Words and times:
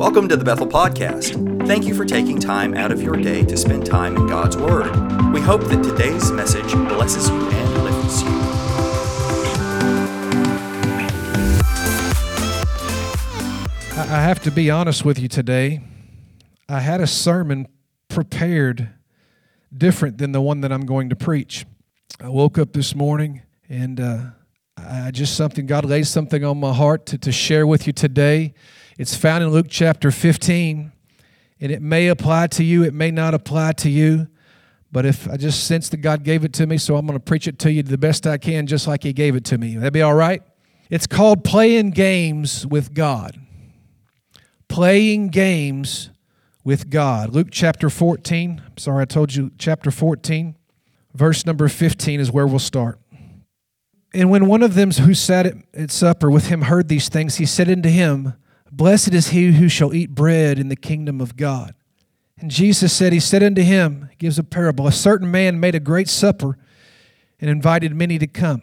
Welcome 0.00 0.28
to 0.28 0.36
the 0.38 0.44
Bethel 0.46 0.66
Podcast. 0.66 1.66
Thank 1.66 1.84
you 1.84 1.94
for 1.94 2.06
taking 2.06 2.40
time 2.40 2.72
out 2.72 2.90
of 2.90 3.02
your 3.02 3.16
day 3.16 3.44
to 3.44 3.54
spend 3.54 3.84
time 3.84 4.16
in 4.16 4.26
God's 4.28 4.56
Word. 4.56 4.86
We 5.30 5.42
hope 5.42 5.60
that 5.64 5.84
today's 5.84 6.32
message 6.32 6.72
blesses 6.72 7.28
you 7.28 7.50
and 7.50 7.84
lifts 7.84 8.22
you. 8.22 8.30
I 14.00 14.22
have 14.22 14.42
to 14.44 14.50
be 14.50 14.70
honest 14.70 15.04
with 15.04 15.18
you 15.18 15.28
today. 15.28 15.82
I 16.66 16.80
had 16.80 17.02
a 17.02 17.06
sermon 17.06 17.68
prepared 18.08 18.88
different 19.76 20.16
than 20.16 20.32
the 20.32 20.40
one 20.40 20.62
that 20.62 20.72
I'm 20.72 20.86
going 20.86 21.10
to 21.10 21.16
preach. 21.16 21.66
I 22.18 22.30
woke 22.30 22.56
up 22.56 22.72
this 22.72 22.94
morning 22.94 23.42
and 23.68 24.00
uh, 24.00 24.22
I 24.78 25.10
just 25.10 25.36
something, 25.36 25.66
God 25.66 25.84
laid 25.84 26.06
something 26.06 26.42
on 26.42 26.58
my 26.58 26.72
heart 26.72 27.04
to, 27.04 27.18
to 27.18 27.30
share 27.30 27.66
with 27.66 27.86
you 27.86 27.92
today. 27.92 28.54
It's 29.00 29.16
found 29.16 29.42
in 29.42 29.48
Luke 29.48 29.68
chapter 29.70 30.10
15, 30.10 30.92
and 31.58 31.72
it 31.72 31.80
may 31.80 32.08
apply 32.08 32.48
to 32.48 32.62
you, 32.62 32.84
it 32.84 32.92
may 32.92 33.10
not 33.10 33.32
apply 33.32 33.72
to 33.72 33.88
you. 33.88 34.28
But 34.92 35.06
if 35.06 35.26
I 35.26 35.38
just 35.38 35.64
sense 35.64 35.88
that 35.88 36.02
God 36.02 36.22
gave 36.22 36.44
it 36.44 36.52
to 36.52 36.66
me, 36.66 36.76
so 36.76 36.96
I'm 36.96 37.06
going 37.06 37.18
to 37.18 37.24
preach 37.24 37.48
it 37.48 37.58
to 37.60 37.72
you 37.72 37.82
the 37.82 37.96
best 37.96 38.26
I 38.26 38.36
can, 38.36 38.66
just 38.66 38.86
like 38.86 39.02
He 39.02 39.14
gave 39.14 39.36
it 39.36 39.44
to 39.46 39.56
me. 39.56 39.74
That'd 39.76 39.94
be 39.94 40.02
all 40.02 40.12
right? 40.12 40.42
It's 40.90 41.06
called 41.06 41.44
Playing 41.44 41.92
Games 41.92 42.66
with 42.66 42.92
God. 42.92 43.40
Playing 44.68 45.28
Games 45.28 46.10
with 46.62 46.90
God. 46.90 47.34
Luke 47.34 47.48
chapter 47.50 47.88
14. 47.88 48.62
I'm 48.66 48.76
sorry, 48.76 49.00
I 49.00 49.06
told 49.06 49.34
you 49.34 49.50
chapter 49.56 49.90
14, 49.90 50.56
verse 51.14 51.46
number 51.46 51.68
15 51.68 52.20
is 52.20 52.30
where 52.30 52.46
we'll 52.46 52.58
start. 52.58 53.00
And 54.12 54.28
when 54.28 54.44
one 54.44 54.62
of 54.62 54.74
them 54.74 54.90
who 54.90 55.14
sat 55.14 55.46
at, 55.46 55.54
at 55.72 55.90
supper 55.90 56.30
with 56.30 56.48
him 56.48 56.60
heard 56.60 56.88
these 56.88 57.08
things, 57.08 57.36
he 57.36 57.46
said 57.46 57.70
unto 57.70 57.88
him, 57.88 58.34
Blessed 58.80 59.12
is 59.12 59.28
he 59.28 59.52
who 59.52 59.68
shall 59.68 59.92
eat 59.92 60.14
bread 60.14 60.58
in 60.58 60.70
the 60.70 60.74
kingdom 60.74 61.20
of 61.20 61.36
God. 61.36 61.74
And 62.38 62.50
Jesus 62.50 62.94
said, 62.94 63.12
He 63.12 63.20
said 63.20 63.42
unto 63.42 63.60
him, 63.60 64.08
gives 64.16 64.38
a 64.38 64.42
parable, 64.42 64.86
a 64.86 64.92
certain 64.92 65.30
man 65.30 65.60
made 65.60 65.74
a 65.74 65.80
great 65.80 66.08
supper 66.08 66.56
and 67.38 67.50
invited 67.50 67.94
many 67.94 68.18
to 68.18 68.26
come. 68.26 68.62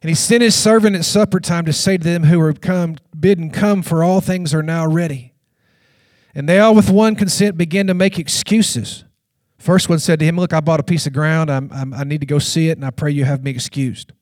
And 0.00 0.08
he 0.08 0.14
sent 0.14 0.40
his 0.40 0.54
servant 0.54 0.96
at 0.96 1.04
supper 1.04 1.38
time 1.38 1.66
to 1.66 1.74
say 1.74 1.98
to 1.98 2.02
them 2.02 2.22
who 2.22 2.38
were 2.38 2.54
come, 2.54 2.96
bidden, 3.20 3.50
Come, 3.50 3.82
for 3.82 4.02
all 4.02 4.22
things 4.22 4.54
are 4.54 4.62
now 4.62 4.86
ready. 4.86 5.34
And 6.34 6.48
they 6.48 6.60
all 6.60 6.74
with 6.74 6.88
one 6.88 7.14
consent 7.14 7.58
began 7.58 7.88
to 7.88 7.94
make 7.94 8.18
excuses. 8.18 9.04
First 9.58 9.90
one 9.90 9.98
said 9.98 10.18
to 10.20 10.24
him, 10.24 10.38
Look, 10.38 10.54
I 10.54 10.60
bought 10.60 10.80
a 10.80 10.82
piece 10.82 11.06
of 11.06 11.12
ground. 11.12 11.50
I'm, 11.50 11.70
I'm, 11.74 11.92
i 11.92 12.04
need 12.04 12.22
to 12.22 12.26
go 12.26 12.38
see 12.38 12.70
it, 12.70 12.78
and 12.78 12.86
I 12.86 12.90
pray 12.90 13.10
you 13.10 13.26
have 13.26 13.44
me 13.44 13.50
excused. 13.50 14.14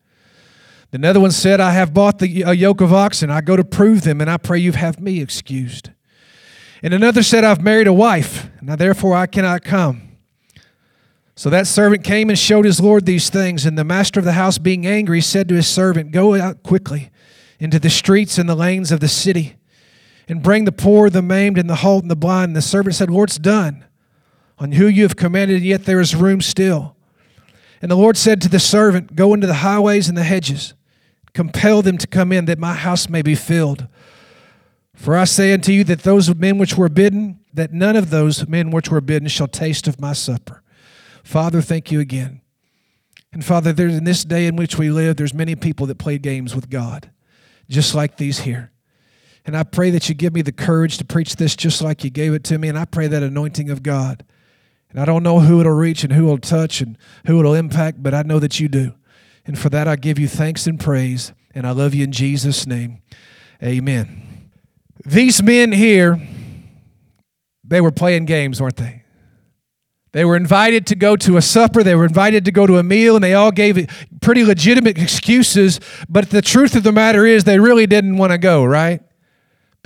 Another 0.92 1.20
one 1.20 1.32
said, 1.32 1.60
I 1.60 1.72
have 1.72 1.92
bought 1.92 2.18
the, 2.18 2.42
a 2.42 2.52
yoke 2.52 2.80
of 2.80 2.92
oxen. 2.92 3.30
I 3.30 3.40
go 3.40 3.56
to 3.56 3.64
prove 3.64 4.02
them, 4.02 4.20
and 4.20 4.30
I 4.30 4.36
pray 4.36 4.58
you 4.58 4.72
have 4.72 5.00
me 5.00 5.20
excused. 5.20 5.90
And 6.82 6.94
another 6.94 7.22
said, 7.22 7.44
I've 7.44 7.62
married 7.62 7.86
a 7.86 7.92
wife. 7.92 8.48
Now 8.62 8.76
therefore 8.76 9.14
I 9.14 9.26
cannot 9.26 9.64
come. 9.64 10.02
So 11.34 11.50
that 11.50 11.66
servant 11.66 12.02
came 12.02 12.30
and 12.30 12.38
showed 12.38 12.64
his 12.64 12.80
Lord 12.80 13.04
these 13.04 13.28
things. 13.28 13.66
And 13.66 13.76
the 13.76 13.84
master 13.84 14.20
of 14.20 14.24
the 14.24 14.32
house, 14.32 14.56
being 14.56 14.86
angry, 14.86 15.20
said 15.20 15.48
to 15.48 15.54
his 15.54 15.68
servant, 15.68 16.12
Go 16.12 16.34
out 16.34 16.62
quickly 16.62 17.10
into 17.58 17.78
the 17.78 17.90
streets 17.90 18.38
and 18.38 18.48
the 18.48 18.54
lanes 18.54 18.90
of 18.90 19.00
the 19.00 19.08
city, 19.08 19.56
and 20.28 20.42
bring 20.42 20.64
the 20.64 20.72
poor, 20.72 21.10
the 21.10 21.22
maimed, 21.22 21.58
and 21.58 21.68
the 21.68 21.76
halt, 21.76 22.02
and 22.02 22.10
the 22.10 22.16
blind. 22.16 22.50
And 22.50 22.56
the 22.56 22.62
servant 22.62 22.96
said, 22.96 23.10
Lord, 23.10 23.28
it's 23.28 23.38
done. 23.38 23.84
On 24.58 24.72
who 24.72 24.86
you 24.86 25.02
have 25.02 25.16
commanded, 25.16 25.62
yet 25.62 25.84
there 25.84 26.00
is 26.00 26.14
room 26.14 26.40
still. 26.40 26.95
And 27.86 27.90
the 27.92 27.96
Lord 27.96 28.16
said 28.16 28.40
to 28.40 28.48
the 28.48 28.58
servant, 28.58 29.14
Go 29.14 29.32
into 29.32 29.46
the 29.46 29.54
highways 29.54 30.08
and 30.08 30.18
the 30.18 30.24
hedges 30.24 30.74
compel 31.36 31.82
them 31.82 31.98
to 31.98 32.08
come 32.08 32.32
in 32.32 32.46
that 32.46 32.58
my 32.58 32.72
house 32.72 33.08
may 33.08 33.22
be 33.22 33.36
filled. 33.36 33.86
For 34.92 35.16
I 35.16 35.24
say 35.24 35.52
unto 35.52 35.70
you 35.70 35.84
that 35.84 36.02
those 36.02 36.34
men 36.34 36.58
which 36.58 36.76
were 36.76 36.88
bidden, 36.88 37.38
that 37.52 37.72
none 37.72 37.94
of 37.94 38.10
those 38.10 38.48
men 38.48 38.72
which 38.72 38.88
were 38.88 39.00
bidden 39.00 39.28
shall 39.28 39.46
taste 39.46 39.86
of 39.86 40.00
my 40.00 40.14
supper. 40.14 40.64
Father, 41.22 41.60
thank 41.60 41.92
you 41.92 42.00
again. 42.00 42.40
And 43.32 43.44
Father, 43.44 43.72
there's 43.72 43.96
in 43.96 44.02
this 44.02 44.24
day 44.24 44.48
in 44.48 44.56
which 44.56 44.76
we 44.76 44.90
live, 44.90 45.16
there's 45.16 45.32
many 45.32 45.54
people 45.54 45.86
that 45.86 45.98
play 45.98 46.18
games 46.18 46.56
with 46.56 46.68
God, 46.68 47.08
just 47.68 47.94
like 47.94 48.16
these 48.16 48.40
here. 48.40 48.72
And 49.44 49.56
I 49.56 49.62
pray 49.62 49.90
that 49.90 50.08
you 50.08 50.14
give 50.16 50.32
me 50.32 50.42
the 50.42 50.50
courage 50.50 50.98
to 50.98 51.04
preach 51.04 51.36
this 51.36 51.54
just 51.54 51.82
like 51.82 52.02
you 52.02 52.10
gave 52.10 52.34
it 52.34 52.42
to 52.44 52.58
me. 52.58 52.68
And 52.68 52.76
I 52.76 52.86
pray 52.86 53.06
that 53.06 53.22
anointing 53.22 53.70
of 53.70 53.84
God. 53.84 54.24
And 54.96 55.02
I 55.02 55.04
don't 55.04 55.22
know 55.22 55.40
who 55.40 55.60
it'll 55.60 55.72
reach 55.72 56.04
and 56.04 56.12
who 56.14 56.24
it'll 56.24 56.38
touch 56.38 56.80
and 56.80 56.96
who 57.26 57.38
it'll 57.38 57.52
impact, 57.52 58.02
but 58.02 58.14
I 58.14 58.22
know 58.22 58.38
that 58.38 58.58
you 58.58 58.66
do. 58.66 58.94
And 59.44 59.58
for 59.58 59.68
that, 59.68 59.86
I 59.86 59.96
give 59.96 60.18
you 60.18 60.26
thanks 60.26 60.66
and 60.66 60.80
praise. 60.80 61.34
And 61.54 61.66
I 61.66 61.72
love 61.72 61.92
you 61.92 62.04
in 62.04 62.12
Jesus' 62.12 62.66
name. 62.66 63.02
Amen. 63.62 64.50
These 65.04 65.42
men 65.42 65.72
here, 65.72 66.18
they 67.62 67.82
were 67.82 67.90
playing 67.90 68.24
games, 68.24 68.58
weren't 68.58 68.76
they? 68.76 69.02
They 70.12 70.24
were 70.24 70.34
invited 70.34 70.86
to 70.86 70.94
go 70.94 71.14
to 71.14 71.36
a 71.36 71.42
supper, 71.42 71.82
they 71.82 71.94
were 71.94 72.06
invited 72.06 72.46
to 72.46 72.50
go 72.50 72.66
to 72.66 72.78
a 72.78 72.82
meal, 72.82 73.16
and 73.16 73.22
they 73.22 73.34
all 73.34 73.52
gave 73.52 73.86
pretty 74.22 74.44
legitimate 74.44 74.96
excuses. 74.96 75.78
But 76.08 76.30
the 76.30 76.40
truth 76.40 76.74
of 76.74 76.84
the 76.84 76.92
matter 76.92 77.26
is, 77.26 77.44
they 77.44 77.60
really 77.60 77.86
didn't 77.86 78.16
want 78.16 78.32
to 78.32 78.38
go, 78.38 78.64
right? 78.64 79.02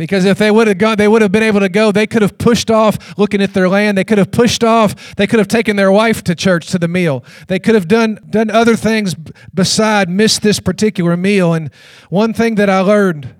Because 0.00 0.24
if 0.24 0.38
they 0.38 0.50
would 0.50 0.66
have 0.66 0.78
gone, 0.78 0.96
they 0.96 1.08
would 1.08 1.20
have 1.20 1.30
been 1.30 1.42
able 1.42 1.60
to 1.60 1.68
go. 1.68 1.92
They 1.92 2.06
could 2.06 2.22
have 2.22 2.38
pushed 2.38 2.70
off 2.70 3.18
looking 3.18 3.42
at 3.42 3.52
their 3.52 3.68
land. 3.68 3.98
They 3.98 4.04
could 4.04 4.16
have 4.16 4.30
pushed 4.30 4.64
off. 4.64 5.14
They 5.16 5.26
could 5.26 5.38
have 5.38 5.46
taken 5.46 5.76
their 5.76 5.92
wife 5.92 6.24
to 6.24 6.34
church 6.34 6.68
to 6.68 6.78
the 6.78 6.88
meal. 6.88 7.22
They 7.48 7.58
could 7.58 7.74
have 7.74 7.86
done 7.86 8.18
done 8.30 8.48
other 8.48 8.76
things 8.76 9.14
beside 9.52 10.08
miss 10.08 10.38
this 10.38 10.58
particular 10.58 11.18
meal. 11.18 11.52
And 11.52 11.70
one 12.08 12.32
thing 12.32 12.54
that 12.54 12.70
I 12.70 12.80
learned 12.80 13.34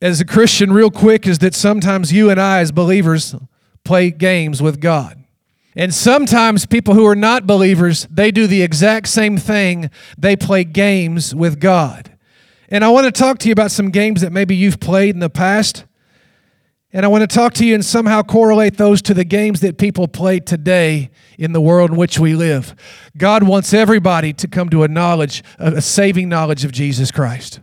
as 0.00 0.20
a 0.20 0.24
Christian 0.24 0.72
real 0.72 0.88
quick 0.88 1.26
is 1.26 1.40
that 1.40 1.52
sometimes 1.52 2.12
you 2.12 2.30
and 2.30 2.40
I 2.40 2.60
as 2.60 2.70
believers 2.70 3.34
play 3.82 4.12
games 4.12 4.62
with 4.62 4.80
God. 4.80 5.24
And 5.74 5.92
sometimes 5.92 6.64
people 6.64 6.94
who 6.94 7.06
are 7.06 7.16
not 7.16 7.44
believers, 7.44 8.06
they 8.08 8.30
do 8.30 8.46
the 8.46 8.62
exact 8.62 9.08
same 9.08 9.36
thing. 9.36 9.90
They 10.16 10.36
play 10.36 10.62
games 10.62 11.34
with 11.34 11.58
God. 11.58 12.11
And 12.72 12.82
I 12.82 12.88
want 12.88 13.04
to 13.04 13.12
talk 13.12 13.36
to 13.40 13.48
you 13.48 13.52
about 13.52 13.70
some 13.70 13.90
games 13.90 14.22
that 14.22 14.32
maybe 14.32 14.56
you've 14.56 14.80
played 14.80 15.14
in 15.14 15.20
the 15.20 15.28
past. 15.28 15.84
And 16.90 17.04
I 17.04 17.08
want 17.08 17.20
to 17.20 17.26
talk 17.26 17.52
to 17.54 17.66
you 17.66 17.74
and 17.74 17.84
somehow 17.84 18.22
correlate 18.22 18.78
those 18.78 19.02
to 19.02 19.14
the 19.14 19.24
games 19.24 19.60
that 19.60 19.76
people 19.76 20.08
play 20.08 20.40
today 20.40 21.10
in 21.36 21.52
the 21.52 21.60
world 21.60 21.90
in 21.90 21.98
which 21.98 22.18
we 22.18 22.34
live. 22.34 22.74
God 23.14 23.42
wants 23.42 23.74
everybody 23.74 24.32
to 24.32 24.48
come 24.48 24.70
to 24.70 24.84
a 24.84 24.88
knowledge, 24.88 25.44
a 25.58 25.82
saving 25.82 26.30
knowledge 26.30 26.64
of 26.64 26.72
Jesus 26.72 27.10
Christ. 27.10 27.60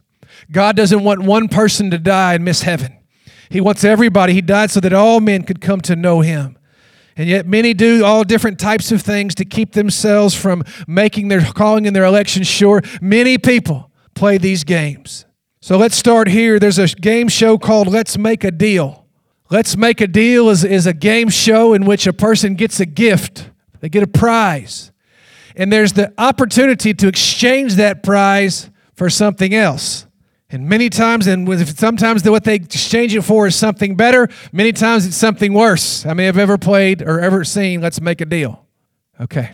God 0.51 0.75
doesn't 0.75 1.03
want 1.03 1.23
one 1.23 1.47
person 1.47 1.89
to 1.89 1.97
die 1.97 2.35
and 2.35 2.45
miss 2.45 2.61
heaven. 2.61 2.95
He 3.49 3.61
wants 3.61 3.83
everybody. 3.83 4.33
He 4.33 4.41
died 4.41 4.69
so 4.69 4.79
that 4.79 4.93
all 4.93 5.21
men 5.21 5.41
could 5.41 5.59
come 5.59 5.81
to 5.81 5.95
know 5.95 6.21
him. 6.21 6.55
And 7.17 7.27
yet 7.27 7.47
many 7.47 7.73
do 7.73 8.05
all 8.05 8.23
different 8.23 8.59
types 8.59 8.91
of 8.91 9.01
things 9.01 9.33
to 9.35 9.45
keep 9.45 9.73
themselves 9.73 10.35
from 10.35 10.63
making 10.87 11.29
their 11.29 11.41
calling 11.41 11.87
and 11.87 11.95
their 11.95 12.05
election 12.05 12.43
sure. 12.43 12.83
Many 13.01 13.39
people 13.39 13.88
play 14.19 14.37
these 14.37 14.65
games. 14.65 15.25
So 15.61 15.77
let's 15.77 15.95
start 15.95 16.27
here. 16.27 16.59
There's 16.59 16.77
a 16.77 16.87
game 16.87 17.29
show 17.29 17.57
called 17.57 17.87
Let's 17.87 18.17
Make 18.17 18.43
a 18.43 18.51
Deal. 18.51 19.07
Let's 19.49 19.77
Make 19.77 20.01
a 20.01 20.07
Deal 20.07 20.49
is, 20.49 20.65
is 20.65 20.85
a 20.85 20.93
game 20.93 21.29
show 21.29 21.73
in 21.73 21.85
which 21.85 22.05
a 22.05 22.11
person 22.11 22.55
gets 22.55 22.81
a 22.81 22.85
gift, 22.85 23.49
they 23.79 23.87
get 23.87 24.03
a 24.03 24.07
prize. 24.07 24.91
And 25.55 25.71
there's 25.71 25.93
the 25.93 26.13
opportunity 26.17 26.93
to 26.93 27.07
exchange 27.07 27.75
that 27.75 28.03
prize 28.03 28.69
for 28.93 29.09
something 29.09 29.55
else. 29.55 30.05
And 30.49 30.67
many 30.67 30.89
times, 30.89 31.27
and 31.27 31.47
sometimes 31.77 32.27
what 32.27 32.43
they 32.43 32.55
exchange 32.55 33.15
it 33.15 33.21
for 33.21 33.47
is 33.47 33.55
something 33.55 33.95
better, 33.95 34.27
many 34.51 34.73
times 34.73 35.05
it's 35.05 35.15
something 35.15 35.53
worse. 35.53 36.05
I 36.05 36.13
mean, 36.13 36.25
have 36.25 36.37
ever 36.37 36.57
played 36.57 37.01
or 37.01 37.19
ever 37.21 37.43
seen 37.45 37.81
Let's 37.81 38.01
Make 38.01 38.19
a 38.19 38.25
Deal? 38.25 38.65
Okay. 39.21 39.51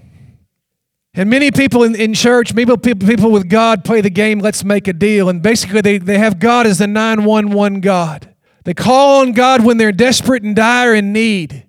And 1.15 1.29
many 1.29 1.49
people 1.49 1.83
in, 1.83 1.95
in 1.95 2.13
church, 2.13 2.53
maybe 2.53 2.75
people, 2.77 3.07
people 3.07 3.31
with 3.31 3.49
God 3.49 3.85
play 3.85 4.01
the 4.01 4.09
game, 4.09 4.39
let's 4.39 4.63
make 4.63 4.87
a 4.87 4.93
deal. 4.93 5.29
And 5.29 5.41
basically, 5.41 5.81
they, 5.81 5.97
they 5.97 6.17
have 6.17 6.39
God 6.39 6.67
as 6.67 6.79
the 6.79 6.87
911 6.87 7.79
God. 7.79 8.33
They 8.65 8.73
call 8.73 9.21
on 9.21 9.31
God 9.31 9.63
when 9.63 9.77
they're 9.77 9.91
desperate 9.91 10.43
and 10.43 10.55
dire 10.55 10.93
in 10.93 11.13
need. 11.13 11.65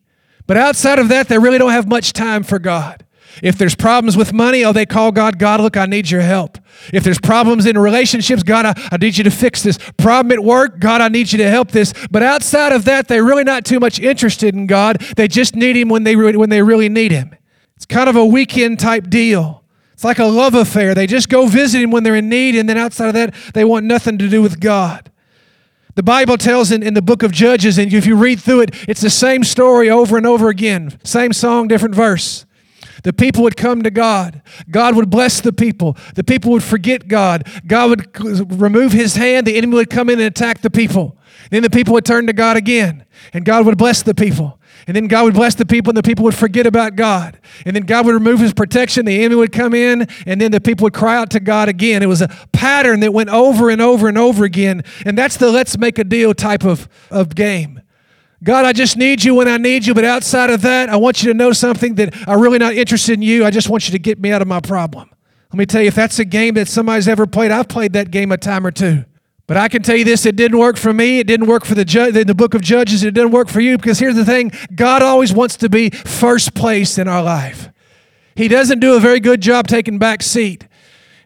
But 0.46 0.56
outside 0.56 0.98
of 0.98 1.08
that, 1.10 1.28
they 1.28 1.38
really 1.38 1.58
don't 1.58 1.70
have 1.70 1.87
much 1.87 2.12
time 2.12 2.43
for 2.43 2.58
God. 2.58 3.04
If 3.43 3.58
there's 3.58 3.75
problems 3.75 4.16
with 4.16 4.32
money, 4.32 4.64
oh, 4.64 4.72
they 4.72 4.87
call 4.87 5.12
God, 5.12 5.38
God, 5.38 5.60
look, 5.60 5.76
I 5.76 5.87
need 5.87 6.10
your 6.10 6.22
help. 6.22 6.58
If 6.93 7.04
there's 7.04 7.20
problems 7.20 7.66
in 7.66 7.76
relationships, 7.76 8.43
God, 8.43 8.64
I, 8.64 8.88
I 8.90 8.96
need 8.96 9.19
you 9.19 9.25
to 9.25 9.31
fix 9.31 9.62
this. 9.62 9.78
Problem 9.98 10.32
at 10.32 10.43
work, 10.43 10.78
God, 10.78 11.00
I 11.02 11.08
need 11.08 11.32
you 11.32 11.38
to 11.38 11.50
help 11.50 11.70
this. 11.70 11.93
But 12.10 12.22
outside 12.22 12.72
of 12.72 12.87
that, 12.87 13.08
they're 13.08 13.25
really 13.25 13.44
not 13.44 13.64
too 13.64 13.78
much 13.78 14.00
interested 14.00 14.54
in 14.54 14.66
God. 14.66 15.00
They 15.16 15.28
just 15.28 15.54
need 15.54 15.76
Him 15.76 15.88
when 15.88 16.04
they, 16.04 16.16
when 16.16 16.48
they 16.48 16.62
really 16.62 16.88
need 16.88 17.12
Him. 17.12 17.34
It's 17.76 17.87
kind 17.87 18.08
of 18.08 18.17
a 18.17 18.25
weekend 18.25 18.81
type 18.81 19.08
deal. 19.08 19.62
It's 19.93 20.05
like 20.05 20.19
a 20.19 20.25
love 20.25 20.55
affair. 20.55 20.94
They 20.94 21.06
just 21.06 21.28
go 21.28 21.46
visit 21.46 21.81
him 21.81 21.90
when 21.90 22.02
they're 22.02 22.17
in 22.17 22.28
need, 22.28 22.55
and 22.55 22.69
then 22.69 22.76
outside 22.76 23.08
of 23.08 23.14
that, 23.14 23.34
they 23.55 23.64
want 23.64 23.87
nothing 23.87 24.19
to 24.19 24.28
do 24.28 24.43
with 24.43 24.61
God. 24.61 25.11
The 25.94 26.02
Bible 26.02 26.37
tells 26.37 26.70
in, 26.70 26.82
in 26.82 26.93
the 26.93 27.00
book 27.00 27.23
of 27.23 27.32
Judges, 27.32 27.78
and 27.78 27.90
if 27.93 28.05
you 28.05 28.17
read 28.17 28.38
through 28.38 28.61
it, 28.61 28.75
it's 28.87 29.00
the 29.00 29.08
same 29.08 29.43
story 29.43 29.88
over 29.88 30.19
and 30.19 30.26
over 30.26 30.50
again. 30.50 30.99
Same 31.05 31.32
song, 31.32 31.69
different 31.69 31.94
verse. 31.94 32.44
The 33.02 33.14
people 33.14 33.43
would 33.44 33.56
come 33.56 33.82
to 33.82 33.90
God. 33.90 34.43
God 34.70 34.96
would 34.96 35.08
bless 35.08 35.40
the 35.40 35.52
people. 35.52 35.96
The 36.14 36.25
people 36.25 36.52
would 36.52 36.62
forget 36.62 37.08
God. 37.08 37.49
God 37.67 37.88
would 37.88 38.61
remove 38.61 38.93
his 38.93 39.17
hand. 39.17 39.46
The 39.46 39.56
enemy 39.56 39.75
would 39.75 39.90
come 39.90 40.11
in 40.11 40.19
and 40.19 40.26
attack 40.26 40.61
the 40.61 40.70
people. 40.70 41.17
Then 41.50 41.62
the 41.62 41.70
people 41.70 41.94
would 41.94 42.04
turn 42.04 42.26
to 42.26 42.32
God 42.32 42.56
again, 42.56 43.04
and 43.32 43.44
God 43.44 43.66
would 43.66 43.78
bless 43.78 44.02
the 44.02 44.14
people. 44.14 44.58
And 44.87 44.94
then 44.94 45.08
God 45.08 45.25
would 45.25 45.34
bless 45.34 45.54
the 45.54 45.66
people, 45.66 45.90
and 45.90 45.96
the 45.96 46.02
people 46.02 46.25
would 46.25 46.34
forget 46.34 46.66
about 46.66 46.96
God. 46.96 47.40
And 47.64 47.75
then 47.75 47.84
God 47.84 48.06
would 48.06 48.14
remove 48.14 48.40
his 48.40 48.52
protection, 48.52 49.04
the 49.04 49.20
enemy 49.20 49.37
would 49.37 49.52
come 49.52 49.75
in, 49.75 50.06
and 50.26 50.40
then 50.40 50.52
the 50.52 50.60
people 50.60 50.84
would 50.84 50.94
cry 50.94 51.16
out 51.16 51.31
to 51.31 51.40
God 51.40 51.69
again. 51.69 52.02
It 52.02 52.06
was 52.06 52.22
a 52.22 52.28
pattern 52.52 53.00
that 53.00 53.12
went 53.12 53.31
over 53.31 53.70
and 53.70 53.81
over 53.81 54.08
and 54.08 54.19
over 54.19 54.44
again. 54.44 54.84
And 55.04 55.16
that's 55.16 55.37
the 55.37 55.50
let's 55.50 55.76
make 55.76 55.98
a 55.98 56.04
deal 56.04 56.34
type 56.34 56.64
of, 56.64 56.88
of 57.10 57.34
game. 57.34 57.81
God, 58.44 58.64
I 58.64 58.72
just 58.72 58.96
need 58.96 59.25
you 59.25 59.34
when 59.34 59.48
I 59.48 59.56
need 59.56 59.87
you, 59.87 59.94
but 59.94 60.04
outside 60.04 60.50
of 60.50 60.62
that, 60.62 60.88
I 60.88 60.96
want 60.96 61.22
you 61.22 61.32
to 61.32 61.37
know 61.37 61.52
something 61.52 61.94
that 61.96 62.14
I'm 62.28 62.40
really 62.40 62.58
not 62.58 62.75
interested 62.75 63.14
in 63.14 63.22
you. 63.22 63.44
I 63.44 63.50
just 63.50 63.69
want 63.69 63.88
you 63.88 63.93
to 63.93 63.98
get 63.98 64.20
me 64.20 64.31
out 64.31 64.43
of 64.43 64.48
my 64.48 64.60
problem. 64.60 65.10
Let 65.50 65.58
me 65.58 65.66
tell 65.66 65.81
you, 65.81 65.88
if 65.88 65.94
that's 65.94 66.19
a 66.19 66.25
game 66.25 66.54
that 66.54 66.69
somebody's 66.69 67.08
ever 67.08 67.26
played, 67.26 67.50
I've 67.50 67.69
played 67.69 67.94
that 67.94 68.10
game 68.10 68.31
a 68.31 68.37
time 68.37 68.66
or 68.66 68.70
two. 68.70 69.04
But 69.46 69.56
I 69.56 69.69
can 69.69 69.82
tell 69.82 69.96
you 69.96 70.04
this, 70.04 70.26
it 70.26 70.34
didn't 70.34 70.58
work 70.58 70.76
for 70.76 70.93
me. 70.93 71.20
It 71.20 71.26
didn't 71.26 71.46
work 71.46 71.64
for 71.64 71.76
the, 71.76 71.84
ju- 71.84 72.10
the 72.10 72.34
book 72.34 72.54
of 72.54 72.62
Judges. 72.62 73.04
It 73.04 73.14
didn't 73.14 73.31
work 73.31 73.48
for 73.48 73.60
you 73.60 73.76
because 73.76 73.98
here's 73.98 74.16
the 74.16 74.25
thing 74.25 74.50
God 74.75 75.02
always 75.02 75.32
wants 75.32 75.56
to 75.58 75.69
be 75.69 75.90
first 75.90 76.54
place 76.54 76.98
in 76.98 77.06
our 77.06 77.22
life. 77.22 77.70
He 78.34 78.48
doesn't 78.48 78.81
do 78.81 78.96
a 78.96 79.00
very 79.00 79.20
good 79.20 79.40
job 79.40 79.69
taking 79.69 79.98
back 79.98 80.22
seat. 80.22 80.66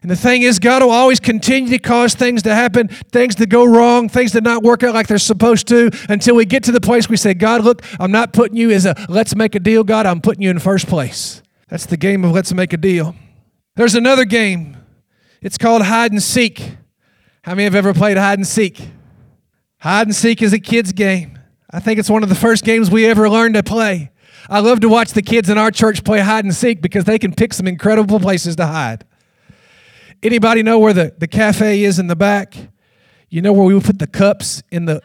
And 0.01 0.09
the 0.09 0.15
thing 0.15 0.41
is, 0.41 0.57
God 0.57 0.81
will 0.81 0.91
always 0.91 1.19
continue 1.19 1.69
to 1.71 1.79
cause 1.79 2.15
things 2.15 2.41
to 2.43 2.55
happen, 2.55 2.87
things 2.87 3.35
to 3.35 3.45
go 3.45 3.65
wrong, 3.65 4.09
things 4.09 4.31
to 4.31 4.41
not 4.41 4.63
work 4.63 4.81
out 4.81 4.95
like 4.95 5.07
they're 5.07 5.19
supposed 5.19 5.67
to, 5.67 5.91
until 6.09 6.35
we 6.35 6.45
get 6.45 6.63
to 6.63 6.71
the 6.71 6.81
place 6.81 7.07
we 7.07 7.17
say, 7.17 7.35
God, 7.35 7.63
look, 7.63 7.83
I'm 7.99 8.11
not 8.11 8.33
putting 8.33 8.57
you 8.57 8.71
as 8.71 8.87
a 8.87 8.95
let's 9.09 9.35
make 9.35 9.53
a 9.53 9.59
deal, 9.59 9.83
God, 9.83 10.07
I'm 10.07 10.19
putting 10.19 10.41
you 10.41 10.49
in 10.49 10.57
first 10.57 10.87
place. 10.87 11.43
That's 11.67 11.85
the 11.85 11.97
game 11.97 12.25
of 12.25 12.31
let's 12.31 12.51
make 12.51 12.73
a 12.73 12.77
deal. 12.77 13.15
There's 13.75 13.93
another 13.93 14.25
game. 14.25 14.77
It's 15.41 15.57
called 15.57 15.83
hide 15.83 16.11
and 16.11 16.21
seek. 16.21 16.77
How 17.43 17.53
many 17.53 17.63
have 17.63 17.75
ever 17.75 17.93
played 17.93 18.17
hide 18.17 18.37
and 18.37 18.45
seek? 18.45 18.89
Hide 19.79 20.07
and 20.07 20.15
seek 20.15 20.43
is 20.43 20.53
a 20.53 20.59
kid's 20.59 20.91
game. 20.91 21.39
I 21.71 21.79
think 21.79 21.99
it's 21.99 22.09
one 22.09 22.21
of 22.21 22.29
the 22.29 22.35
first 22.35 22.63
games 22.63 22.91
we 22.91 23.07
ever 23.07 23.27
learned 23.29 23.55
to 23.55 23.63
play. 23.63 24.11
I 24.47 24.59
love 24.59 24.81
to 24.81 24.89
watch 24.89 25.13
the 25.13 25.23
kids 25.23 25.49
in 25.49 25.57
our 25.57 25.71
church 25.71 26.03
play 26.03 26.19
hide 26.19 26.45
and 26.45 26.53
seek 26.53 26.81
because 26.81 27.05
they 27.05 27.17
can 27.17 27.33
pick 27.33 27.53
some 27.53 27.67
incredible 27.67 28.19
places 28.19 28.55
to 28.57 28.67
hide. 28.67 29.05
Anybody 30.21 30.61
know 30.61 30.77
where 30.77 30.93
the, 30.93 31.15
the 31.17 31.27
cafe 31.27 31.83
is 31.83 31.97
in 31.97 32.05
the 32.05 32.15
back? 32.15 32.55
You 33.29 33.41
know 33.41 33.53
where 33.53 33.65
we 33.65 33.73
would 33.73 33.85
put 33.85 33.97
the 33.97 34.07
cups 34.07 34.61
in 34.69 34.85
the 34.85 35.01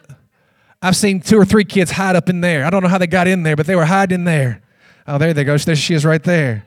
I've 0.79 0.95
seen 0.95 1.21
two 1.21 1.39
or 1.39 1.45
three 1.45 1.65
kids 1.65 1.89
hide 1.89 2.15
up 2.15 2.29
in 2.29 2.41
there. 2.41 2.63
I 2.63 2.69
don't 2.69 2.83
know 2.83 2.89
how 2.89 2.99
they 2.99 3.07
got 3.07 3.27
in 3.27 3.41
there, 3.41 3.55
but 3.55 3.65
they 3.65 3.75
were 3.75 3.85
hiding 3.85 4.25
there. 4.25 4.61
Oh, 5.07 5.17
there 5.17 5.33
they 5.33 5.43
go. 5.43 5.57
There 5.57 5.75
she 5.75 5.95
is 5.95 6.05
right 6.05 6.21
there. 6.21 6.66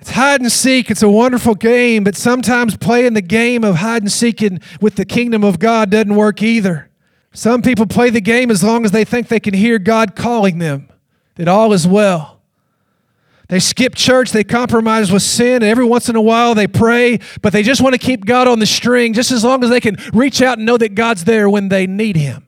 It's 0.00 0.10
hide 0.10 0.40
and 0.40 0.50
seek. 0.50 0.90
It's 0.90 1.02
a 1.02 1.10
wonderful 1.10 1.54
game, 1.54 2.04
but 2.04 2.16
sometimes 2.16 2.76
playing 2.76 3.12
the 3.12 3.22
game 3.22 3.64
of 3.64 3.76
hide 3.76 4.02
and 4.02 4.10
seeking 4.10 4.60
with 4.80 4.96
the 4.96 5.04
kingdom 5.04 5.44
of 5.44 5.58
God 5.58 5.90
doesn't 5.90 6.14
work 6.14 6.42
either. 6.42 6.88
Some 7.32 7.62
people 7.62 7.86
play 7.86 8.10
the 8.10 8.20
game 8.20 8.50
as 8.50 8.64
long 8.64 8.84
as 8.84 8.92
they 8.92 9.04
think 9.04 9.28
they 9.28 9.40
can 9.40 9.54
hear 9.54 9.78
God 9.78 10.16
calling 10.16 10.58
them, 10.58 10.88
that 11.36 11.48
all 11.48 11.72
is 11.72 11.86
well. 11.86 12.40
They 13.48 13.58
skip 13.58 13.94
church, 13.94 14.30
they 14.30 14.44
compromise 14.44 15.12
with 15.12 15.22
sin, 15.22 15.56
and 15.56 15.64
every 15.64 15.84
once 15.84 16.08
in 16.08 16.16
a 16.16 16.22
while 16.22 16.54
they 16.54 16.66
pray, 16.66 17.18
but 17.42 17.52
they 17.52 17.62
just 17.62 17.80
want 17.80 17.94
to 17.94 17.98
keep 17.98 18.24
God 18.24 18.48
on 18.48 18.58
the 18.58 18.66
string 18.66 19.12
just 19.12 19.32
as 19.32 19.44
long 19.44 19.62
as 19.64 19.70
they 19.70 19.80
can 19.80 19.96
reach 20.12 20.40
out 20.40 20.58
and 20.58 20.66
know 20.66 20.78
that 20.78 20.94
God's 20.94 21.24
there 21.24 21.50
when 21.50 21.68
they 21.68 21.86
need 21.86 22.16
Him. 22.16 22.46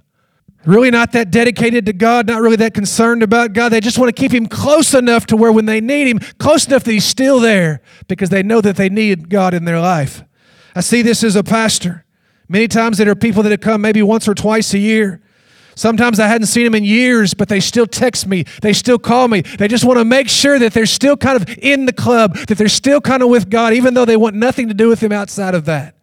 Really 0.64 0.90
not 0.92 1.12
that 1.12 1.30
dedicated 1.30 1.86
to 1.86 1.92
God, 1.92 2.26
not 2.26 2.40
really 2.40 2.56
that 2.56 2.72
concerned 2.72 3.22
about 3.22 3.52
God. 3.52 3.70
They 3.70 3.80
just 3.80 3.98
want 3.98 4.14
to 4.14 4.20
keep 4.20 4.32
Him 4.32 4.46
close 4.46 4.94
enough 4.94 5.26
to 5.26 5.36
where 5.36 5.50
when 5.50 5.66
they 5.66 5.80
need 5.80 6.06
Him, 6.06 6.20
close 6.38 6.66
enough 6.66 6.84
that 6.84 6.92
He's 6.92 7.04
still 7.04 7.40
there 7.40 7.82
because 8.06 8.30
they 8.30 8.42
know 8.42 8.60
that 8.60 8.76
they 8.76 8.88
need 8.88 9.28
God 9.28 9.54
in 9.54 9.64
their 9.64 9.80
life. 9.80 10.22
I 10.74 10.80
see 10.80 11.02
this 11.02 11.24
as 11.24 11.34
a 11.34 11.42
pastor. 11.42 12.04
Many 12.48 12.68
times 12.68 12.98
there 12.98 13.10
are 13.10 13.16
people 13.16 13.42
that 13.42 13.50
have 13.50 13.60
come 13.60 13.80
maybe 13.80 14.02
once 14.02 14.28
or 14.28 14.34
twice 14.34 14.72
a 14.74 14.78
year. 14.78 15.20
Sometimes 15.74 16.20
I 16.20 16.26
hadn't 16.26 16.48
seen 16.48 16.64
them 16.64 16.74
in 16.74 16.84
years, 16.84 17.34
but 17.34 17.48
they 17.48 17.60
still 17.60 17.86
text 17.86 18.26
me. 18.26 18.44
They 18.60 18.72
still 18.72 18.98
call 18.98 19.26
me. 19.28 19.40
They 19.40 19.68
just 19.68 19.84
want 19.84 19.98
to 19.98 20.04
make 20.04 20.28
sure 20.28 20.58
that 20.58 20.74
they're 20.74 20.86
still 20.86 21.16
kind 21.16 21.40
of 21.40 21.48
in 21.58 21.86
the 21.86 21.92
club, 21.92 22.36
that 22.46 22.58
they're 22.58 22.68
still 22.68 23.00
kind 23.00 23.22
of 23.22 23.30
with 23.30 23.48
God, 23.50 23.72
even 23.72 23.94
though 23.94 24.04
they 24.04 24.16
want 24.16 24.36
nothing 24.36 24.68
to 24.68 24.74
do 24.74 24.88
with 24.88 25.02
Him 25.02 25.12
outside 25.12 25.54
of 25.54 25.64
that. 25.64 25.94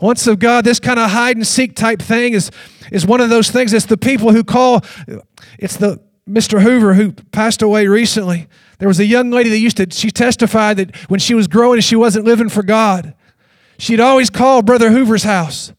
Once 0.00 0.26
of 0.26 0.38
God, 0.38 0.64
this 0.64 0.78
kind 0.78 0.98
of 0.98 1.10
hide 1.10 1.36
and 1.36 1.46
seek 1.46 1.74
type 1.74 2.00
thing 2.00 2.32
is, 2.32 2.50
is 2.92 3.04
one 3.04 3.20
of 3.20 3.30
those 3.30 3.50
things. 3.50 3.72
It's 3.72 3.86
the 3.86 3.96
people 3.96 4.32
who 4.32 4.44
call, 4.44 4.84
it's 5.58 5.76
the 5.76 6.00
Mr. 6.28 6.62
Hoover 6.62 6.94
who 6.94 7.12
passed 7.12 7.62
away 7.62 7.86
recently. 7.86 8.46
There 8.78 8.88
was 8.88 9.00
a 9.00 9.06
young 9.06 9.30
lady 9.30 9.50
that 9.50 9.58
used 9.58 9.78
to, 9.78 9.88
she 9.90 10.10
testified 10.10 10.76
that 10.76 10.94
when 11.10 11.18
she 11.18 11.34
was 11.34 11.48
growing, 11.48 11.80
she 11.80 11.96
wasn't 11.96 12.26
living 12.26 12.48
for 12.48 12.62
God. 12.62 13.14
She'd 13.78 14.00
always 14.00 14.30
call 14.30 14.62
Brother 14.62 14.90
Hoover's 14.90 15.24
house 15.24 15.72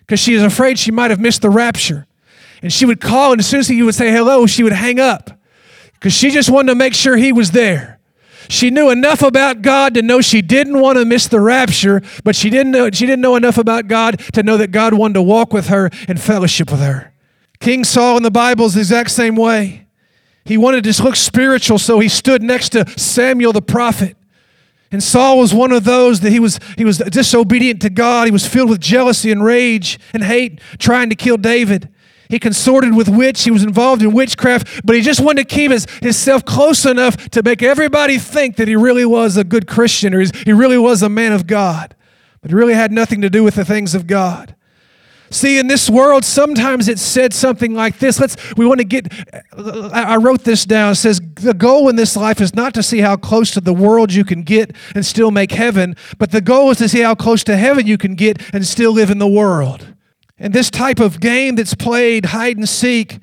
because 0.00 0.20
she 0.20 0.34
was 0.34 0.42
afraid 0.42 0.78
she 0.78 0.92
might 0.92 1.10
have 1.10 1.20
missed 1.20 1.42
the 1.42 1.50
rapture. 1.50 2.06
And 2.62 2.72
she 2.72 2.86
would 2.86 3.00
call, 3.00 3.32
and 3.32 3.40
as 3.40 3.46
soon 3.46 3.60
as 3.60 3.68
he 3.68 3.82
would 3.82 3.94
say 3.94 4.10
hello, 4.10 4.46
she 4.46 4.62
would 4.62 4.72
hang 4.72 5.00
up 5.00 5.30
because 5.94 6.12
she 6.12 6.30
just 6.30 6.50
wanted 6.50 6.68
to 6.68 6.74
make 6.74 6.94
sure 6.94 7.16
he 7.16 7.32
was 7.32 7.50
there. 7.50 7.95
She 8.48 8.70
knew 8.70 8.90
enough 8.90 9.22
about 9.22 9.62
God 9.62 9.94
to 9.94 10.02
know 10.02 10.20
she 10.20 10.42
didn't 10.42 10.80
want 10.80 10.98
to 10.98 11.04
miss 11.04 11.26
the 11.26 11.40
rapture, 11.40 12.02
but 12.24 12.36
she 12.36 12.50
didn't 12.50 12.72
know, 12.72 12.90
she 12.90 13.06
didn't 13.06 13.20
know 13.20 13.36
enough 13.36 13.58
about 13.58 13.88
God 13.88 14.18
to 14.34 14.42
know 14.42 14.56
that 14.56 14.70
God 14.70 14.94
wanted 14.94 15.14
to 15.14 15.22
walk 15.22 15.52
with 15.52 15.68
her 15.68 15.90
and 16.08 16.20
fellowship 16.20 16.70
with 16.70 16.80
her. 16.80 17.12
King 17.60 17.84
Saul 17.84 18.16
in 18.16 18.22
the 18.22 18.30
Bible 18.30 18.66
is 18.66 18.74
the 18.74 18.80
exact 18.80 19.10
same 19.10 19.36
way. 19.36 19.86
He 20.44 20.56
wanted 20.56 20.84
to 20.84 21.02
look 21.02 21.16
spiritual, 21.16 21.78
so 21.78 21.98
he 21.98 22.08
stood 22.08 22.42
next 22.42 22.70
to 22.70 22.88
Samuel 22.98 23.52
the 23.52 23.62
prophet. 23.62 24.16
And 24.92 25.02
Saul 25.02 25.38
was 25.38 25.52
one 25.52 25.72
of 25.72 25.84
those 25.84 26.20
that 26.20 26.30
he 26.30 26.38
was, 26.38 26.60
he 26.78 26.84
was 26.84 26.98
disobedient 26.98 27.82
to 27.82 27.90
God. 27.90 28.26
He 28.26 28.30
was 28.30 28.46
filled 28.46 28.70
with 28.70 28.80
jealousy 28.80 29.32
and 29.32 29.44
rage 29.44 29.98
and 30.14 30.22
hate, 30.22 30.60
trying 30.78 31.10
to 31.10 31.16
kill 31.16 31.36
David. 31.36 31.88
He 32.28 32.38
consorted 32.38 32.94
with 32.94 33.08
witch. 33.08 33.44
He 33.44 33.50
was 33.50 33.62
involved 33.62 34.02
in 34.02 34.12
witchcraft, 34.12 34.82
but 34.84 34.96
he 34.96 35.02
just 35.02 35.20
wanted 35.20 35.48
to 35.48 35.54
keep 35.54 35.70
his, 35.70 35.86
himself 36.02 36.44
close 36.44 36.84
enough 36.84 37.16
to 37.30 37.42
make 37.42 37.62
everybody 37.62 38.18
think 38.18 38.56
that 38.56 38.68
he 38.68 38.76
really 38.76 39.06
was 39.06 39.36
a 39.36 39.44
good 39.44 39.66
Christian 39.66 40.14
or 40.14 40.20
he 40.20 40.52
really 40.52 40.78
was 40.78 41.02
a 41.02 41.08
man 41.08 41.32
of 41.32 41.46
God. 41.46 41.94
But 42.40 42.50
he 42.50 42.54
really 42.54 42.74
had 42.74 42.92
nothing 42.92 43.20
to 43.22 43.30
do 43.30 43.42
with 43.42 43.54
the 43.54 43.64
things 43.64 43.94
of 43.94 44.06
God. 44.06 44.54
See, 45.30 45.58
in 45.58 45.66
this 45.66 45.90
world, 45.90 46.24
sometimes 46.24 46.88
it 46.88 46.98
said 46.98 47.34
something 47.34 47.74
like 47.74 47.98
this. 47.98 48.20
Let's 48.20 48.36
we 48.56 48.64
want 48.64 48.78
to 48.78 48.84
get 48.84 49.12
I 49.52 50.16
wrote 50.16 50.44
this 50.44 50.64
down. 50.64 50.92
It 50.92 50.96
says 50.96 51.20
the 51.34 51.54
goal 51.54 51.88
in 51.88 51.96
this 51.96 52.16
life 52.16 52.40
is 52.40 52.54
not 52.54 52.74
to 52.74 52.82
see 52.82 53.00
how 53.00 53.16
close 53.16 53.50
to 53.52 53.60
the 53.60 53.72
world 53.72 54.12
you 54.12 54.24
can 54.24 54.42
get 54.42 54.74
and 54.94 55.04
still 55.04 55.32
make 55.32 55.50
heaven, 55.50 55.96
but 56.18 56.30
the 56.30 56.40
goal 56.40 56.70
is 56.70 56.78
to 56.78 56.88
see 56.88 57.00
how 57.00 57.16
close 57.16 57.42
to 57.44 57.56
heaven 57.56 57.86
you 57.86 57.98
can 57.98 58.14
get 58.14 58.40
and 58.54 58.64
still 58.64 58.92
live 58.92 59.10
in 59.10 59.18
the 59.18 59.26
world. 59.26 59.95
And 60.38 60.52
this 60.52 60.70
type 60.70 61.00
of 61.00 61.20
game 61.20 61.54
that's 61.54 61.74
played, 61.74 62.26
hide 62.26 62.56
and 62.56 62.68
seek, 62.68 63.18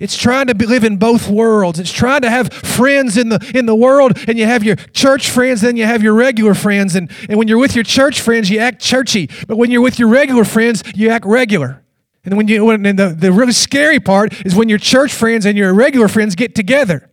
it's 0.00 0.16
trying 0.16 0.48
to 0.48 0.54
be, 0.54 0.66
live 0.66 0.82
in 0.82 0.96
both 0.96 1.28
worlds. 1.28 1.78
It's 1.78 1.92
trying 1.92 2.22
to 2.22 2.30
have 2.30 2.52
friends 2.52 3.16
in 3.16 3.28
the 3.28 3.52
in 3.54 3.66
the 3.66 3.76
world, 3.76 4.18
and 4.26 4.38
you 4.38 4.44
have 4.44 4.64
your 4.64 4.76
church 4.76 5.30
friends, 5.30 5.60
then 5.60 5.76
you 5.76 5.84
have 5.84 6.02
your 6.02 6.14
regular 6.14 6.54
friends. 6.54 6.96
And, 6.96 7.10
and 7.28 7.38
when 7.38 7.48
you're 7.48 7.58
with 7.58 7.74
your 7.74 7.84
church 7.84 8.20
friends, 8.20 8.50
you 8.50 8.58
act 8.58 8.82
churchy. 8.82 9.30
But 9.46 9.56
when 9.56 9.70
you're 9.70 9.80
with 9.80 9.98
your 9.98 10.08
regular 10.08 10.44
friends, 10.44 10.82
you 10.94 11.10
act 11.10 11.24
regular. 11.24 11.82
And 12.24 12.36
when 12.36 12.48
you 12.48 12.64
when, 12.64 12.84
and 12.84 12.98
the, 12.98 13.10
the 13.10 13.30
really 13.30 13.52
scary 13.52 14.00
part 14.00 14.44
is 14.44 14.54
when 14.54 14.68
your 14.68 14.78
church 14.78 15.12
friends 15.12 15.46
and 15.46 15.56
your 15.56 15.72
regular 15.72 16.08
friends 16.08 16.34
get 16.34 16.54
together 16.54 17.08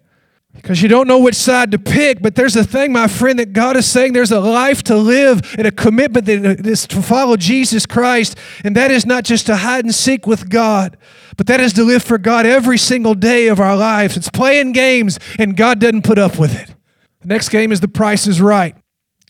because 0.62 0.82
you 0.82 0.88
don't 0.88 1.08
know 1.08 1.18
which 1.18 1.36
side 1.36 1.72
to 1.72 1.80
pick. 1.80 2.22
But 2.22 2.36
there's 2.36 2.56
a 2.56 2.64
thing, 2.64 2.92
my 2.92 3.08
friend, 3.08 3.40
that 3.40 3.52
God 3.52 3.76
is 3.76 3.88
saying 3.88 4.14
there's 4.14 4.32
a 4.32 4.40
life 4.40 4.84
to 4.84 4.96
live 4.96 5.42
and 5.58 5.66
a 5.66 5.72
commitment 5.72 6.26
that 6.26 6.68
is 6.68 6.86
to 6.88 7.02
follow 7.02 7.36
Jesus 7.36 7.86
Christ. 7.86 8.38
And 8.64 8.76
that 8.76 8.92
is 8.92 9.06
not 9.06 9.24
just 9.24 9.48
to 9.48 9.58
hide 9.58 9.86
and 9.86 9.94
seek 9.94 10.28
with 10.28 10.50
God, 10.50 10.98
but 11.36 11.48
that 11.48 11.60
is 11.60 11.74
to 11.74 11.84
live 11.84 12.04
for 12.04 12.18
God 12.18 12.46
every 12.46 12.78
single 12.78 13.16
day 13.16 13.48
of 13.48 13.60
our 13.60 13.76
lives. 13.76 14.16
It's 14.16 14.30
playing 14.30 14.74
games, 14.74 15.18
and 15.40 15.58
God 15.58 15.80
doesn't 15.80 16.04
put 16.04 16.20
up 16.20 16.38
with 16.38 16.56
it. 16.56 16.76
The 17.22 17.28
next 17.28 17.50
game 17.50 17.72
is 17.72 17.80
The 17.80 17.88
Price 17.88 18.28
is 18.28 18.40
Right. 18.40 18.76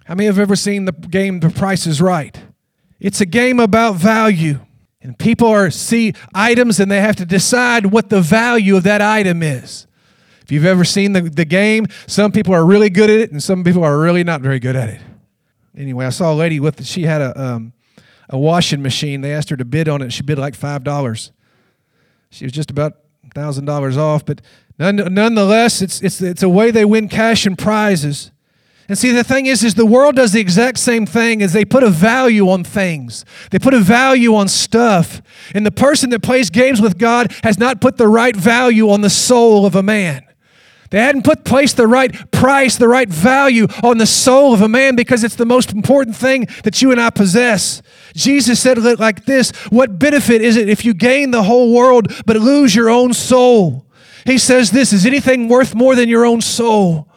How 0.06 0.16
many 0.16 0.28
have 0.28 0.40
ever 0.40 0.58
seen 0.58 0.86
the 0.86 0.92
game 0.92 1.40
The 1.40 1.50
Price 1.50 1.88
is 1.88 2.02
Right? 2.02 2.38
It's 3.00 3.22
a 3.22 3.26
game 3.26 3.60
about 3.60 3.96
value. 3.96 4.60
And 5.02 5.18
people 5.18 5.48
are 5.48 5.72
see 5.72 6.14
items 6.36 6.80
and 6.80 6.92
they 6.92 7.02
have 7.02 7.16
to 7.16 7.26
decide 7.26 7.88
what 7.88 8.10
the 8.10 8.22
value 8.22 8.76
of 8.76 8.84
that 8.84 9.02
item 9.02 9.42
is. 9.42 9.88
If 10.42 10.52
you've 10.52 10.66
ever 10.66 10.84
seen 10.84 11.14
the, 11.14 11.22
the 11.22 11.46
game, 11.46 11.88
some 12.08 12.32
people 12.32 12.54
are 12.54 12.66
really 12.66 12.90
good 12.90 13.10
at 13.10 13.20
it 13.20 13.32
and 13.32 13.42
some 13.42 13.64
people 13.64 13.84
are 13.84 13.98
really 14.00 14.24
not 14.24 14.42
very 14.42 14.60
good 14.60 14.76
at 14.76 14.90
it. 14.90 15.02
Anyway, 15.78 16.06
I 16.06 16.10
saw 16.10 16.34
a 16.34 16.36
lady 16.36 16.60
with, 16.60 16.86
she 16.86 17.04
had 17.04 17.22
a, 17.22 17.42
um, 17.42 17.74
a 18.30 18.38
washing 18.38 18.82
machine. 18.82 19.22
They 19.22 19.34
asked 19.34 19.50
her 19.50 19.58
to 19.58 19.66
bid 19.66 19.88
on 19.88 20.02
it. 20.02 20.12
She 20.12 20.24
bid 20.24 20.38
like 20.38 20.58
$5. 20.58 21.32
She 22.30 22.46
was 22.46 22.52
just 22.52 22.72
about 22.72 22.94
$1,000 23.36 23.98
off, 23.98 24.26
but 24.26 24.42
none, 24.78 24.96
nonetheless, 25.14 25.82
it's, 25.82 26.02
it's, 26.02 26.22
it's 26.22 26.44
a 26.44 26.50
way 26.50 26.72
they 26.72 26.86
win 26.86 27.08
cash 27.08 27.46
and 27.46 27.58
prizes. 27.58 28.32
And 28.92 28.98
see, 28.98 29.12
the 29.12 29.24
thing 29.24 29.46
is, 29.46 29.64
is 29.64 29.76
the 29.76 29.86
world 29.86 30.18
does 30.18 30.34
the 30.34 30.42
exact 30.42 30.78
same 30.78 31.06
thing 31.06 31.42
as 31.42 31.54
they 31.54 31.64
put 31.64 31.84
a 31.84 31.90
value 31.90 32.50
on 32.50 32.66
things. 32.66 33.24
They 33.50 33.60
put 33.60 33.74
a 33.74 33.80
value 33.80 34.36
on 34.36 34.50
stuff. 34.50 35.22
And 35.56 35.66
the 35.66 35.72
person 35.72 36.10
that 36.10 36.22
plays 36.22 36.50
games 36.50 36.82
with 36.82 36.98
God 36.98 37.34
has 37.44 37.58
not 37.58 37.80
put 37.80 37.96
the 37.96 38.10
right 38.10 38.36
value 38.36 38.90
on 38.90 39.00
the 39.00 39.10
soul 39.10 39.66
of 39.66 39.76
a 39.76 39.84
man. 39.84 40.26
They 40.92 41.00
hadn't 41.00 41.24
put 41.24 41.46
placed 41.46 41.78
the 41.78 41.88
right 41.88 42.32
price, 42.32 42.76
the 42.76 42.90
right 42.90 43.08
value 43.08 43.66
on 43.82 43.98
the 43.98 44.06
soul 44.06 44.54
of 44.54 44.62
a 44.62 44.68
man 44.68 44.98
because 44.98 45.24
it's 45.24 45.36
the 45.36 45.46
most 45.46 45.72
important 45.72 46.18
thing 46.18 46.48
that 46.66 46.82
you 46.82 46.92
and 46.92 47.00
I 47.00 47.10
possess. 47.10 47.82
Jesus 48.14 48.60
said 48.60 48.78
it 48.78 49.00
like 49.00 49.24
this 49.24 49.52
What 49.70 49.98
benefit 49.98 50.42
is 50.42 50.58
it 50.58 50.68
if 50.68 50.84
you 50.84 50.94
gain 50.94 51.32
the 51.32 51.44
whole 51.44 51.74
world 51.74 52.14
but 52.26 52.36
lose 52.36 52.76
your 52.76 52.90
own 52.90 53.14
soul? 53.14 53.86
He 54.26 54.38
says 54.38 54.72
this 54.72 54.92
Is 54.92 55.06
anything 55.06 55.48
worth 55.48 55.74
more 55.74 55.96
than 55.96 56.10
your 56.10 56.26
own 56.26 56.42
soul? 56.42 57.08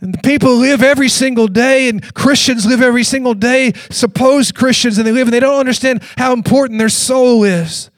And 0.00 0.22
people 0.22 0.54
live 0.54 0.82
every 0.82 1.08
single 1.08 1.48
day, 1.48 1.88
and 1.88 2.14
Christians 2.14 2.64
live 2.64 2.82
every 2.82 3.04
single 3.04 3.34
day, 3.34 3.72
supposed 3.90 4.54
Christians, 4.54 4.98
and 4.98 5.06
they 5.06 5.12
live 5.12 5.26
and 5.26 5.34
they 5.34 5.40
don't 5.40 5.58
understand 5.58 6.02
how 6.16 6.32
important 6.32 6.78
their 6.78 6.88
soul 6.88 7.42
is. 7.42 7.90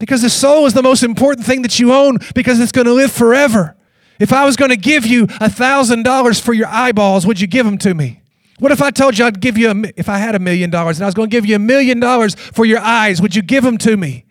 Because 0.00 0.22
the 0.22 0.30
soul 0.30 0.66
is 0.66 0.72
the 0.72 0.82
most 0.82 1.04
important 1.04 1.46
thing 1.46 1.62
that 1.62 1.78
you 1.78 1.92
own 1.92 2.18
because 2.34 2.58
it's 2.58 2.72
going 2.72 2.86
to 2.86 2.94
live 2.94 3.12
forever. 3.12 3.76
If 4.20 4.34
I 4.34 4.44
was 4.44 4.56
going 4.56 4.70
to 4.70 4.76
give 4.76 5.06
you 5.06 5.24
a 5.24 5.48
$1,000 5.48 6.40
for 6.40 6.52
your 6.52 6.68
eyeballs, 6.68 7.26
would 7.26 7.40
you 7.40 7.46
give 7.46 7.64
them 7.64 7.78
to 7.78 7.94
me? 7.94 8.20
What 8.58 8.70
if 8.70 8.82
I 8.82 8.90
told 8.90 9.18
you 9.18 9.24
I'd 9.24 9.40
give 9.40 9.56
you, 9.56 9.70
a, 9.70 9.74
if 9.96 10.10
I 10.10 10.18
had 10.18 10.34
a 10.34 10.38
million 10.38 10.68
dollars 10.68 10.98
and 10.98 11.04
I 11.04 11.08
was 11.08 11.14
going 11.14 11.30
to 11.30 11.34
give 11.34 11.46
you 11.46 11.56
a 11.56 11.58
million 11.58 11.98
dollars 11.98 12.34
for 12.34 12.66
your 12.66 12.80
eyes, 12.80 13.22
would 13.22 13.34
you 13.34 13.40
give 13.40 13.64
them 13.64 13.78
to 13.78 13.96
me? 13.96 14.26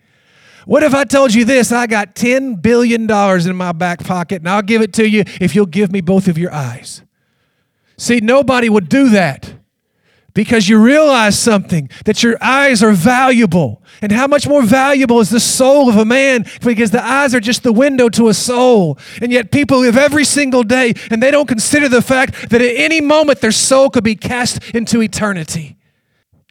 What 0.64 0.84
if 0.84 0.94
I 0.94 1.02
told 1.04 1.34
you 1.34 1.44
this? 1.44 1.72
I 1.72 1.88
got 1.88 2.14
$10 2.14 2.62
billion 2.62 3.10
in 3.10 3.56
my 3.56 3.72
back 3.72 4.04
pocket 4.04 4.42
and 4.42 4.48
I'll 4.48 4.62
give 4.62 4.80
it 4.80 4.92
to 4.94 5.08
you 5.08 5.24
if 5.40 5.56
you'll 5.56 5.66
give 5.66 5.90
me 5.90 6.00
both 6.00 6.28
of 6.28 6.38
your 6.38 6.52
eyes. 6.52 7.02
See, 7.96 8.20
nobody 8.20 8.68
would 8.68 8.88
do 8.88 9.08
that 9.08 9.52
because 10.34 10.68
you 10.68 10.78
realize 10.78 11.38
something 11.38 11.90
that 12.04 12.22
your 12.22 12.36
eyes 12.40 12.82
are 12.82 12.92
valuable. 12.92 13.82
And 14.02 14.12
how 14.12 14.26
much 14.26 14.48
more 14.48 14.62
valuable 14.62 15.20
is 15.20 15.30
the 15.30 15.40
soul 15.40 15.88
of 15.88 15.96
a 15.96 16.04
man 16.04 16.46
because 16.62 16.90
the 16.90 17.04
eyes 17.04 17.34
are 17.34 17.40
just 17.40 17.62
the 17.62 17.72
window 17.72 18.08
to 18.10 18.28
a 18.28 18.34
soul. 18.34 18.98
And 19.20 19.32
yet 19.32 19.50
people 19.50 19.80
live 19.80 19.96
every 19.96 20.24
single 20.24 20.62
day 20.62 20.94
and 21.10 21.22
they 21.22 21.30
don't 21.30 21.48
consider 21.48 21.88
the 21.88 22.02
fact 22.02 22.50
that 22.50 22.62
at 22.62 22.76
any 22.76 23.00
moment 23.00 23.40
their 23.40 23.52
soul 23.52 23.90
could 23.90 24.04
be 24.04 24.16
cast 24.16 24.70
into 24.70 25.02
eternity. 25.02 25.76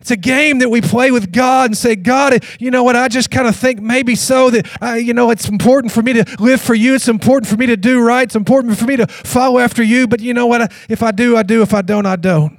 It's 0.02 0.12
a 0.12 0.18
game 0.18 0.60
that 0.60 0.70
we 0.70 0.80
play 0.80 1.12
with 1.12 1.34
God 1.34 1.72
and 1.72 1.78
say, 1.78 1.96
God, 1.96 2.46
you 2.58 2.72
know 2.72 2.84
what? 2.84 2.96
I 2.96 3.10
just 3.10 3.30
kind 3.32 3.48
of 3.48 3.56
think 3.56 3.82
maybe 3.82 4.16
so 4.16 4.50
that, 4.50 4.66
uh, 4.82 4.94
you 4.94 5.14
know, 5.14 5.30
it's 5.30 5.50
important 5.50 5.92
for 5.92 6.02
me 6.02 6.14
to 6.14 6.26
live 6.40 6.62
for 6.62 6.74
you. 6.74 6.96
It's 6.96 7.10
important 7.10 7.50
for 7.50 7.58
me 7.58 7.66
to 7.66 7.76
do 7.76 8.02
right. 8.02 8.24
It's 8.24 8.36
important 8.36 8.78
for 8.78 8.86
me 8.86 8.96
to 8.96 9.08
follow 9.08 9.60
after 9.60 9.84
you. 9.84 10.08
But 10.08 10.22
you 10.22 10.34
know 10.34 10.46
what? 10.46 10.72
If 10.88 11.04
I 11.04 11.12
do, 11.12 11.36
I 11.36 11.44
do. 11.44 11.62
If 11.62 11.74
I 11.74 11.82
don't, 11.82 12.06
I 12.06 12.16
don't. 12.16 12.58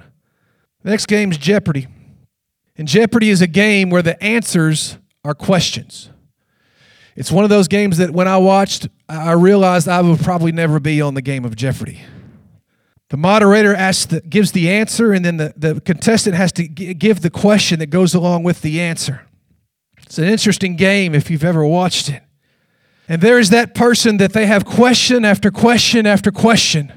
The 0.83 0.89
next 0.89 1.05
game 1.07 1.31
is 1.31 1.37
Jeopardy. 1.37 1.87
And 2.77 2.87
Jeopardy 2.87 3.29
is 3.29 3.41
a 3.41 3.47
game 3.47 3.89
where 3.89 4.01
the 4.01 4.21
answers 4.23 4.97
are 5.23 5.35
questions. 5.35 6.09
It's 7.15 7.31
one 7.31 7.43
of 7.43 7.49
those 7.49 7.67
games 7.67 7.97
that 7.97 8.11
when 8.11 8.27
I 8.27 8.37
watched, 8.37 8.87
I 9.09 9.33
realized 9.33 9.87
I 9.87 10.01
would 10.01 10.19
probably 10.21 10.51
never 10.51 10.79
be 10.79 11.01
on 11.01 11.13
the 11.13 11.21
game 11.21 11.45
of 11.45 11.55
Jeopardy. 11.55 12.01
The 13.09 13.17
moderator 13.17 13.75
asks 13.75 14.05
the, 14.05 14.21
gives 14.21 14.53
the 14.53 14.69
answer, 14.69 15.11
and 15.11 15.23
then 15.25 15.37
the, 15.37 15.53
the 15.57 15.81
contestant 15.81 16.35
has 16.35 16.53
to 16.53 16.67
g- 16.67 16.93
give 16.93 17.21
the 17.21 17.29
question 17.29 17.79
that 17.79 17.87
goes 17.87 18.13
along 18.13 18.43
with 18.43 18.61
the 18.61 18.79
answer. 18.79 19.27
It's 20.01 20.17
an 20.17 20.25
interesting 20.25 20.77
game 20.77 21.13
if 21.13 21.29
you've 21.29 21.43
ever 21.43 21.65
watched 21.65 22.09
it. 22.09 22.23
And 23.09 23.21
there 23.21 23.37
is 23.37 23.49
that 23.49 23.75
person 23.75 24.15
that 24.17 24.31
they 24.31 24.45
have 24.45 24.63
question 24.63 25.25
after 25.25 25.51
question 25.51 26.05
after 26.05 26.31
question 26.31 26.93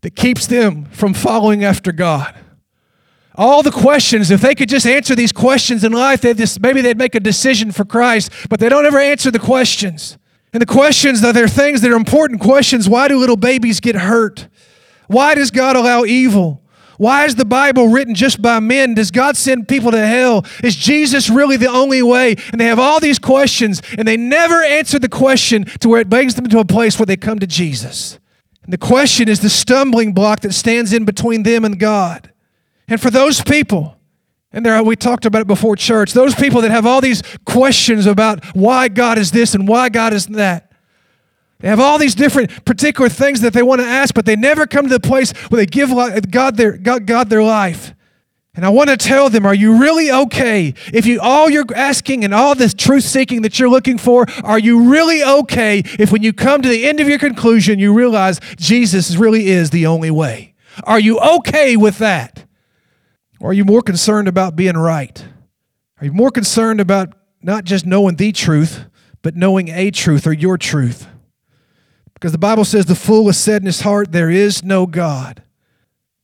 that 0.00 0.16
keeps 0.16 0.46
them 0.46 0.86
from 0.86 1.12
following 1.12 1.62
after 1.62 1.92
God. 1.92 2.34
All 3.38 3.62
the 3.62 3.70
questions, 3.70 4.32
if 4.32 4.40
they 4.40 4.56
could 4.56 4.68
just 4.68 4.84
answer 4.84 5.14
these 5.14 5.30
questions 5.30 5.84
in 5.84 5.92
life, 5.92 6.20
they 6.20 6.34
just, 6.34 6.60
maybe 6.60 6.80
they'd 6.80 6.98
make 6.98 7.14
a 7.14 7.20
decision 7.20 7.70
for 7.70 7.84
Christ, 7.84 8.32
but 8.50 8.58
they 8.58 8.68
don't 8.68 8.84
ever 8.84 8.98
answer 8.98 9.30
the 9.30 9.38
questions. 9.38 10.18
And 10.52 10.60
the 10.60 10.66
questions, 10.66 11.20
though, 11.20 11.30
they're 11.30 11.46
things 11.46 11.80
that 11.82 11.92
are 11.92 11.96
important 11.96 12.40
questions. 12.40 12.88
Why 12.88 13.06
do 13.06 13.16
little 13.16 13.36
babies 13.36 13.78
get 13.78 13.94
hurt? 13.94 14.48
Why 15.06 15.36
does 15.36 15.52
God 15.52 15.76
allow 15.76 16.04
evil? 16.04 16.62
Why 16.96 17.26
is 17.26 17.36
the 17.36 17.44
Bible 17.44 17.86
written 17.86 18.16
just 18.16 18.42
by 18.42 18.58
men? 18.58 18.94
Does 18.94 19.12
God 19.12 19.36
send 19.36 19.68
people 19.68 19.92
to 19.92 20.04
hell? 20.04 20.44
Is 20.64 20.74
Jesus 20.74 21.30
really 21.30 21.56
the 21.56 21.70
only 21.70 22.02
way? 22.02 22.34
And 22.50 22.60
they 22.60 22.64
have 22.64 22.80
all 22.80 22.98
these 22.98 23.20
questions, 23.20 23.80
and 23.96 24.08
they 24.08 24.16
never 24.16 24.64
answer 24.64 24.98
the 24.98 25.08
question 25.08 25.64
to 25.78 25.88
where 25.88 26.00
it 26.00 26.10
brings 26.10 26.34
them 26.34 26.48
to 26.48 26.58
a 26.58 26.64
place 26.64 26.98
where 26.98 27.06
they 27.06 27.16
come 27.16 27.38
to 27.38 27.46
Jesus. 27.46 28.18
And 28.64 28.72
the 28.72 28.78
question 28.78 29.28
is 29.28 29.38
the 29.38 29.48
stumbling 29.48 30.12
block 30.12 30.40
that 30.40 30.54
stands 30.54 30.92
in 30.92 31.04
between 31.04 31.44
them 31.44 31.64
and 31.64 31.78
God. 31.78 32.32
And 32.88 33.00
for 33.00 33.10
those 33.10 33.42
people, 33.42 33.96
and 34.52 34.64
there 34.64 34.82
we 34.82 34.96
talked 34.96 35.26
about 35.26 35.42
it 35.42 35.46
before 35.46 35.76
church, 35.76 36.12
those 36.12 36.34
people 36.34 36.62
that 36.62 36.70
have 36.70 36.86
all 36.86 37.00
these 37.00 37.22
questions 37.44 38.06
about 38.06 38.44
why 38.56 38.88
God 38.88 39.18
is 39.18 39.30
this 39.30 39.54
and 39.54 39.68
why 39.68 39.88
God 39.88 40.12
is 40.12 40.26
that, 40.28 40.72
they 41.60 41.68
have 41.68 41.80
all 41.80 41.98
these 41.98 42.14
different 42.14 42.64
particular 42.64 43.08
things 43.08 43.40
that 43.40 43.52
they 43.52 43.62
want 43.62 43.80
to 43.80 43.86
ask, 43.86 44.14
but 44.14 44.24
they 44.24 44.36
never 44.36 44.66
come 44.66 44.84
to 44.84 44.92
the 44.92 45.00
place 45.00 45.32
where 45.48 45.58
they 45.58 45.66
give 45.66 45.90
God 46.30 46.56
their, 46.56 46.76
God, 46.76 47.04
God 47.04 47.28
their 47.30 47.42
life. 47.42 47.94
And 48.54 48.64
I 48.64 48.70
want 48.70 48.90
to 48.90 48.96
tell 48.96 49.28
them, 49.28 49.44
are 49.46 49.54
you 49.54 49.78
really 49.78 50.10
okay? 50.10 50.74
If 50.92 51.06
you 51.06 51.20
all 51.20 51.48
you're 51.48 51.66
asking 51.76 52.24
and 52.24 52.34
all 52.34 52.54
this 52.54 52.74
truth 52.74 53.04
seeking 53.04 53.42
that 53.42 53.58
you're 53.58 53.68
looking 53.68 53.98
for, 53.98 54.26
are 54.42 54.58
you 54.58 54.90
really 54.90 55.22
okay 55.22 55.82
if 55.98 56.10
when 56.10 56.22
you 56.22 56.32
come 56.32 56.62
to 56.62 56.68
the 56.68 56.86
end 56.86 56.98
of 56.98 57.08
your 57.08 57.18
conclusion, 57.18 57.78
you 57.78 57.92
realize 57.92 58.40
Jesus 58.56 59.16
really 59.16 59.46
is 59.48 59.70
the 59.70 59.86
only 59.86 60.10
way? 60.10 60.54
Are 60.84 60.98
you 60.98 61.18
okay 61.18 61.76
with 61.76 61.98
that? 61.98 62.47
Or 63.40 63.50
are 63.50 63.54
you 63.54 63.64
more 63.64 63.82
concerned 63.82 64.28
about 64.28 64.56
being 64.56 64.76
right? 64.76 65.24
Are 66.00 66.06
you 66.06 66.12
more 66.12 66.30
concerned 66.30 66.80
about 66.80 67.14
not 67.42 67.64
just 67.64 67.86
knowing 67.86 68.16
the 68.16 68.32
truth, 68.32 68.84
but 69.22 69.36
knowing 69.36 69.68
a 69.68 69.90
truth 69.90 70.26
or 70.26 70.32
your 70.32 70.58
truth? 70.58 71.06
Because 72.14 72.32
the 72.32 72.38
Bible 72.38 72.64
says 72.64 72.86
the 72.86 72.94
fool 72.94 73.26
has 73.26 73.38
said 73.38 73.62
in 73.62 73.66
his 73.66 73.82
heart, 73.82 74.10
There 74.10 74.30
is 74.30 74.64
no 74.64 74.86
God. 74.86 75.42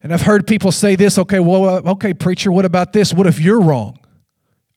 And 0.00 0.12
I've 0.12 0.22
heard 0.22 0.46
people 0.46 0.72
say 0.72 0.96
this 0.96 1.18
okay, 1.18 1.40
well, 1.40 1.64
uh, 1.64 1.92
okay, 1.92 2.12
preacher, 2.12 2.52
what 2.52 2.64
about 2.64 2.92
this? 2.92 3.14
What 3.14 3.26
if 3.26 3.40
you're 3.40 3.60
wrong? 3.60 3.98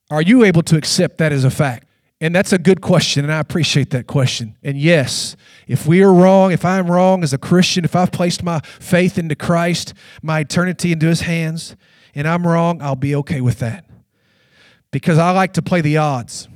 Are 0.10 0.22
you 0.22 0.44
able 0.44 0.62
to 0.64 0.78
accept 0.78 1.18
that 1.18 1.34
as 1.34 1.44
a 1.44 1.50
fact? 1.50 1.88
And 2.20 2.34
that's 2.34 2.54
a 2.54 2.58
good 2.58 2.82
question, 2.82 3.26
and 3.26 3.34
I 3.34 3.40
appreciate 3.40 3.92
that 3.92 4.08
question. 4.08 4.58
And 4.64 4.78
yes, 4.78 5.36
if 5.68 5.86
we 5.86 6.02
are 6.02 6.14
wrong, 6.14 6.52
if 6.52 6.66
I'm 6.66 6.90
wrong 6.90 7.24
as 7.24 7.32
a 7.32 7.38
Christian, 7.38 7.86
if 7.86 7.96
I've 7.96 8.12
placed 8.12 8.42
my 8.42 8.60
faith 8.80 9.20
into 9.20 9.36
Christ, 9.36 9.94
my 10.24 10.40
eternity 10.40 10.92
into 10.92 11.08
His 11.08 11.22
hands, 11.22 11.76
and 12.18 12.28
I'm 12.28 12.46
wrong, 12.46 12.82
I'll 12.82 12.96
be 12.96 13.16
okay 13.18 13.42
with 13.42 13.60
that. 13.60 13.86
Because 14.92 15.20
I 15.20 15.32
like 15.32 15.54
to 15.54 15.62
play 15.62 15.82
the 15.82 15.98
odds. 15.98 16.48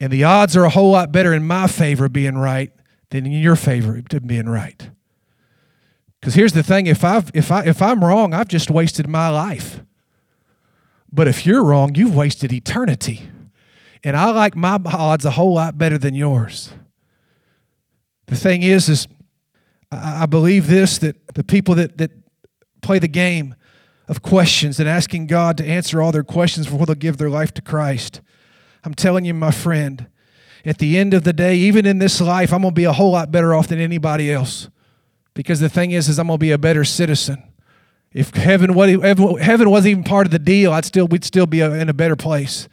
And 0.00 0.10
the 0.10 0.24
odds 0.24 0.56
are 0.56 0.64
a 0.64 0.70
whole 0.70 0.90
lot 0.90 1.12
better 1.12 1.34
in 1.34 1.46
my 1.46 1.66
favor 1.66 2.08
being 2.08 2.38
right 2.38 2.72
than 3.10 3.26
in 3.26 3.32
your 3.32 3.56
favor 3.56 4.00
being 4.24 4.48
right. 4.48 4.90
Because 6.18 6.34
here's 6.34 6.52
the 6.52 6.62
thing: 6.62 6.86
if 6.86 7.04
I've 7.04 7.30
if 7.34 7.52
I 7.52 7.64
if 7.64 7.82
I'm 7.82 8.02
wrong, 8.02 8.32
I've 8.32 8.48
just 8.48 8.70
wasted 8.70 9.08
my 9.08 9.28
life. 9.28 9.80
But 11.12 11.28
if 11.28 11.44
you're 11.44 11.64
wrong, 11.64 11.94
you've 11.94 12.14
wasted 12.14 12.52
eternity. 12.52 13.28
And 14.04 14.16
I 14.16 14.30
like 14.30 14.56
my 14.56 14.80
odds 14.86 15.24
a 15.24 15.32
whole 15.32 15.54
lot 15.54 15.76
better 15.76 15.98
than 15.98 16.14
yours. 16.14 16.72
The 18.26 18.36
thing 18.36 18.62
is, 18.62 18.88
is 18.88 19.08
I 19.90 20.26
believe 20.26 20.68
this 20.68 20.98
that 20.98 21.34
the 21.34 21.44
people 21.44 21.74
that, 21.76 21.98
that 21.98 22.12
play 22.80 22.98
the 22.98 23.08
game 23.08 23.54
of 24.08 24.22
questions 24.22 24.80
and 24.80 24.88
asking 24.88 25.26
God 25.26 25.56
to 25.58 25.66
answer 25.66 26.00
all 26.00 26.10
their 26.12 26.24
questions 26.24 26.66
before 26.66 26.86
they'll 26.86 26.96
give 26.96 27.18
their 27.18 27.30
life 27.30 27.52
to 27.54 27.62
Christ. 27.62 28.20
I'm 28.84 28.94
telling 28.94 29.24
you, 29.24 29.34
my 29.34 29.50
friend, 29.50 30.06
at 30.64 30.78
the 30.78 30.98
end 30.98 31.14
of 31.14 31.24
the 31.24 31.32
day, 31.32 31.56
even 31.56 31.86
in 31.86 31.98
this 31.98 32.20
life, 32.20 32.52
I'm 32.52 32.62
going 32.62 32.74
to 32.74 32.78
be 32.78 32.84
a 32.84 32.92
whole 32.92 33.12
lot 33.12 33.30
better 33.30 33.54
off 33.54 33.68
than 33.68 33.78
anybody 33.78 34.32
else. 34.32 34.68
Because 35.34 35.60
the 35.60 35.68
thing 35.68 35.90
is, 35.90 36.08
is 36.08 36.18
I'm 36.18 36.26
going 36.26 36.38
to 36.38 36.40
be 36.40 36.50
a 36.50 36.58
better 36.58 36.84
citizen. 36.84 37.42
If 38.12 38.34
heaven, 38.34 38.72
heaven 38.72 39.70
wasn't 39.70 39.90
even 39.90 40.04
part 40.04 40.26
of 40.26 40.30
the 40.30 40.38
deal, 40.38 40.72
I'd 40.72 40.84
still, 40.84 41.06
we'd 41.06 41.24
still 41.24 41.46
be 41.46 41.62
uh, 41.62 41.70
in 41.72 41.88
a 41.88 41.94
better 41.94 42.16
place. 42.16 42.68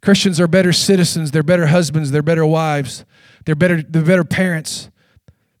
Christians 0.00 0.40
are 0.40 0.48
better 0.48 0.72
citizens. 0.72 1.30
They're 1.30 1.42
better 1.42 1.66
husbands. 1.66 2.10
They're 2.10 2.22
better 2.22 2.46
wives. 2.46 3.04
They're 3.44 3.54
better, 3.54 3.82
they're 3.82 4.02
better 4.02 4.24
parents. 4.24 4.90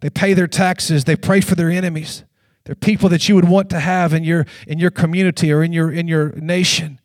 They 0.00 0.10
pay 0.10 0.34
their 0.34 0.48
taxes. 0.48 1.04
They 1.04 1.14
pray 1.14 1.40
for 1.40 1.54
their 1.54 1.70
enemies. 1.70 2.24
They're 2.64 2.74
people 2.74 3.08
that 3.08 3.28
you 3.28 3.34
would 3.34 3.48
want 3.48 3.70
to 3.70 3.80
have 3.80 4.12
in 4.12 4.24
your, 4.24 4.46
in 4.66 4.78
your 4.78 4.90
community 4.90 5.52
or 5.52 5.62
in 5.62 5.72
your, 5.72 5.90
in 5.90 6.06
your 6.06 6.32
nation. 6.32 7.00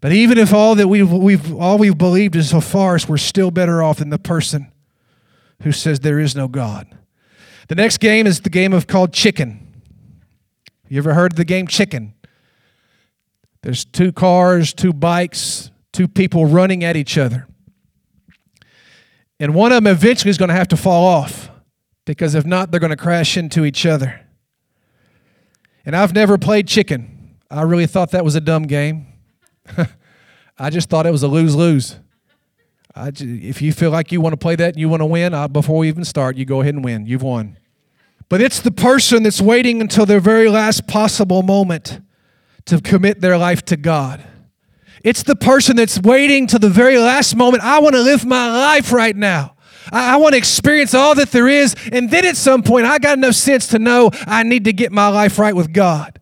But 0.00 0.12
even 0.12 0.38
if 0.38 0.52
all 0.52 0.74
that 0.76 0.88
we've, 0.88 1.10
we've 1.10 1.54
all 1.54 1.78
we've 1.78 1.98
believed 1.98 2.36
is 2.36 2.52
a 2.52 2.60
farce, 2.60 3.08
we're 3.08 3.16
still 3.16 3.50
better 3.50 3.82
off 3.82 3.98
than 3.98 4.10
the 4.10 4.18
person 4.18 4.70
who 5.62 5.72
says 5.72 6.00
there 6.00 6.20
is 6.20 6.36
no 6.36 6.46
God. 6.46 6.86
The 7.66 7.74
next 7.74 7.98
game 7.98 8.26
is 8.26 8.40
the 8.42 8.50
game 8.50 8.72
of 8.72 8.86
called 8.86 9.12
chicken. 9.12 9.82
You 10.88 10.98
ever 10.98 11.14
heard 11.14 11.32
of 11.32 11.36
the 11.36 11.44
game 11.44 11.66
chicken? 11.66 12.14
There's 13.62 13.84
two 13.84 14.12
cars, 14.12 14.72
two 14.72 14.92
bikes, 14.92 15.70
two 15.92 16.06
people 16.06 16.46
running 16.46 16.84
at 16.84 16.96
each 16.96 17.18
other. 17.18 17.48
And 19.40 19.54
one 19.54 19.72
of 19.72 19.82
them 19.82 19.92
eventually 19.92 20.30
is 20.30 20.38
going 20.38 20.48
to 20.48 20.54
have 20.54 20.68
to 20.68 20.76
fall 20.76 21.04
off 21.04 21.50
because 22.04 22.34
if 22.34 22.46
not, 22.46 22.70
they're 22.70 22.80
going 22.80 22.90
to 22.90 22.96
crash 22.96 23.36
into 23.36 23.64
each 23.64 23.84
other. 23.84 24.27
And 25.88 25.96
I've 25.96 26.12
never 26.12 26.36
played 26.36 26.68
chicken. 26.68 27.38
I 27.50 27.62
really 27.62 27.86
thought 27.86 28.10
that 28.10 28.22
was 28.22 28.34
a 28.34 28.42
dumb 28.42 28.64
game. 28.64 29.06
I 30.58 30.68
just 30.68 30.90
thought 30.90 31.06
it 31.06 31.10
was 31.10 31.22
a 31.22 31.28
lose 31.28 31.56
lose. 31.56 31.96
if 32.94 33.62
you 33.62 33.72
feel 33.72 33.90
like 33.90 34.12
you 34.12 34.20
want 34.20 34.34
to 34.34 34.36
play 34.36 34.54
that 34.54 34.74
and 34.74 34.76
you 34.76 34.90
want 34.90 35.00
to 35.00 35.06
win, 35.06 35.32
I, 35.32 35.46
before 35.46 35.78
we 35.78 35.88
even 35.88 36.04
start, 36.04 36.36
you 36.36 36.44
go 36.44 36.60
ahead 36.60 36.74
and 36.74 36.84
win. 36.84 37.06
You've 37.06 37.22
won. 37.22 37.56
But 38.28 38.42
it's 38.42 38.60
the 38.60 38.70
person 38.70 39.22
that's 39.22 39.40
waiting 39.40 39.80
until 39.80 40.04
their 40.04 40.20
very 40.20 40.50
last 40.50 40.86
possible 40.86 41.42
moment 41.42 42.02
to 42.66 42.82
commit 42.82 43.22
their 43.22 43.38
life 43.38 43.64
to 43.64 43.78
God. 43.78 44.22
It's 45.02 45.22
the 45.22 45.36
person 45.36 45.76
that's 45.76 45.98
waiting 45.98 46.46
to 46.48 46.58
the 46.58 46.68
very 46.68 46.98
last 46.98 47.34
moment. 47.34 47.62
I 47.62 47.78
want 47.78 47.94
to 47.94 48.02
live 48.02 48.26
my 48.26 48.50
life 48.50 48.92
right 48.92 49.16
now. 49.16 49.56
I, 49.92 50.14
I 50.14 50.16
want 50.16 50.34
to 50.34 50.38
experience 50.38 50.94
all 50.94 51.14
that 51.16 51.30
there 51.30 51.48
is. 51.48 51.74
And 51.92 52.10
then 52.10 52.24
at 52.24 52.36
some 52.36 52.62
point, 52.62 52.86
I 52.86 52.98
got 52.98 53.18
enough 53.18 53.34
sense 53.34 53.66
to 53.68 53.78
know 53.78 54.10
I 54.26 54.42
need 54.42 54.64
to 54.64 54.72
get 54.72 54.92
my 54.92 55.08
life 55.08 55.38
right 55.38 55.54
with 55.54 55.72
God. 55.72 56.18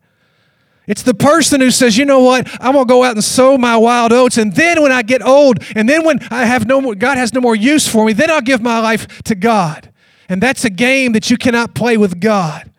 It's 0.86 1.02
the 1.02 1.14
person 1.14 1.60
who 1.60 1.70
says, 1.70 1.98
you 1.98 2.04
know 2.04 2.20
what, 2.20 2.48
I'm 2.62 2.72
gonna 2.74 2.84
go 2.84 3.02
out 3.02 3.16
and 3.16 3.24
sow 3.24 3.58
my 3.58 3.76
wild 3.76 4.12
oats, 4.12 4.38
and 4.38 4.54
then 4.54 4.82
when 4.82 4.92
I 4.92 5.02
get 5.02 5.20
old, 5.20 5.58
and 5.74 5.88
then 5.88 6.04
when 6.04 6.20
I 6.30 6.44
have 6.44 6.66
no 6.66 6.80
more, 6.80 6.94
God 6.94 7.18
has 7.18 7.34
no 7.34 7.40
more 7.40 7.56
use 7.56 7.88
for 7.88 8.06
me, 8.06 8.12
then 8.12 8.30
I'll 8.30 8.40
give 8.40 8.62
my 8.62 8.78
life 8.78 9.22
to 9.24 9.34
God. 9.34 9.92
And 10.28 10.40
that's 10.40 10.64
a 10.64 10.70
game 10.70 11.12
that 11.12 11.28
you 11.28 11.36
cannot 11.36 11.74
play 11.74 11.96
with 11.96 12.20
God. 12.20 12.70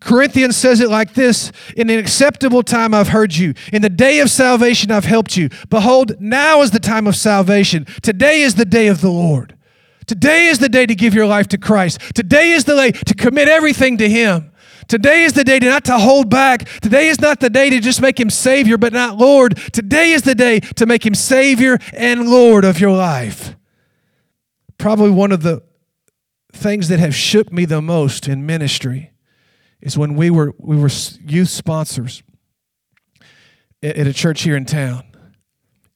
Corinthians 0.00 0.56
says 0.56 0.80
it 0.80 0.88
like 0.88 1.14
this 1.14 1.52
In 1.76 1.88
an 1.88 1.98
acceptable 1.98 2.62
time 2.62 2.92
I've 2.92 3.08
heard 3.08 3.34
you. 3.34 3.54
In 3.72 3.82
the 3.82 3.90
day 3.90 4.20
of 4.20 4.30
salvation 4.30 4.90
I've 4.90 5.04
helped 5.04 5.36
you. 5.36 5.48
Behold, 5.68 6.20
now 6.20 6.62
is 6.62 6.70
the 6.70 6.80
time 6.80 7.06
of 7.06 7.14
salvation. 7.14 7.86
Today 8.02 8.42
is 8.42 8.56
the 8.56 8.64
day 8.64 8.88
of 8.88 9.00
the 9.00 9.10
Lord. 9.10 9.56
Today 10.06 10.46
is 10.46 10.58
the 10.58 10.68
day 10.68 10.86
to 10.86 10.94
give 10.94 11.14
your 11.14 11.26
life 11.26 11.48
to 11.48 11.58
Christ. 11.58 12.00
Today 12.14 12.52
is 12.52 12.64
the 12.64 12.74
day 12.74 12.92
to 12.92 13.14
commit 13.14 13.48
everything 13.48 13.98
to 13.98 14.08
Him. 14.08 14.52
Today 14.88 15.24
is 15.24 15.32
the 15.32 15.44
day 15.44 15.58
to 15.58 15.66
not 15.66 15.84
to 15.86 15.98
hold 15.98 16.28
back. 16.28 16.68
Today 16.80 17.08
is 17.08 17.20
not 17.20 17.40
the 17.40 17.50
day 17.50 17.70
to 17.70 17.80
just 17.80 18.00
make 18.00 18.18
him 18.18 18.30
savior 18.30 18.76
but 18.76 18.92
not 18.92 19.16
Lord. 19.16 19.56
Today 19.72 20.12
is 20.12 20.22
the 20.22 20.34
day 20.34 20.60
to 20.60 20.86
make 20.86 21.06
him 21.06 21.14
savior 21.14 21.78
and 21.92 22.28
Lord 22.28 22.64
of 22.64 22.80
your 22.80 22.90
life. 22.90 23.56
Probably 24.78 25.10
one 25.10 25.32
of 25.32 25.42
the 25.42 25.62
things 26.52 26.88
that 26.88 26.98
have 26.98 27.14
shook 27.14 27.52
me 27.52 27.64
the 27.64 27.80
most 27.80 28.28
in 28.28 28.44
ministry 28.44 29.12
is 29.80 29.96
when 29.96 30.14
we 30.14 30.30
were 30.30 30.54
we 30.58 30.76
were 30.76 30.90
youth 31.24 31.48
sponsors 31.48 32.22
at, 33.82 34.06
a 34.06 34.12
church 34.12 34.42
here 34.42 34.56
in 34.56 34.64
town. 34.64 35.04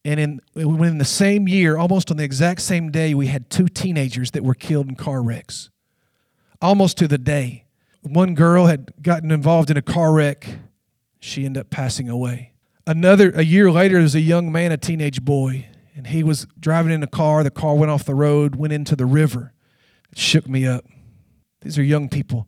And 0.07 0.21
in 0.21 0.41
in 0.55 0.99
the 0.99 1.05
same 1.05 1.49
year, 1.49 1.77
almost 1.77 2.13
on 2.13 2.17
the 2.17 2.23
exact 2.23 2.61
same 2.61 2.93
day, 2.93 3.13
we 3.13 3.27
had 3.27 3.51
two 3.51 3.67
teenagers 3.67 4.31
that 4.31 4.45
were 4.45 4.55
killed 4.55 4.89
in 4.89 4.95
car 4.95 5.21
wrecks. 5.21 5.69
Almost 6.63 6.97
to 6.99 7.09
the 7.09 7.19
day. 7.19 7.65
One 8.03 8.37
girl 8.37 8.67
had 8.67 8.93
gotten 9.03 9.33
involved 9.33 9.69
in 9.69 9.77
a 9.77 9.83
car 9.83 10.13
wreck. 10.13 10.47
She 11.19 11.45
ended 11.45 11.63
up 11.63 11.71
passing 11.71 12.09
away. 12.09 12.53
Another 12.87 13.33
a 13.35 13.43
year 13.43 13.69
later, 13.69 13.95
there 13.95 14.03
was 14.05 14.15
a 14.15 14.21
young 14.21 14.53
man, 14.53 14.71
a 14.71 14.77
teenage 14.77 15.25
boy, 15.25 15.67
and 15.97 16.07
he 16.07 16.23
was 16.23 16.47
driving 16.61 16.93
in 16.93 17.03
a 17.03 17.09
car. 17.09 17.43
The 17.43 17.51
car 17.51 17.75
went 17.75 17.91
off 17.91 18.05
the 18.05 18.15
road, 18.15 18.55
went 18.55 18.73
into 18.73 18.95
the 18.95 19.07
river. 19.07 19.55
It 20.13 20.19
shook 20.19 20.49
me 20.49 20.69
up. 20.69 20.85
These 21.63 21.79
are 21.79 21.83
young 21.83 22.09
people 22.09 22.47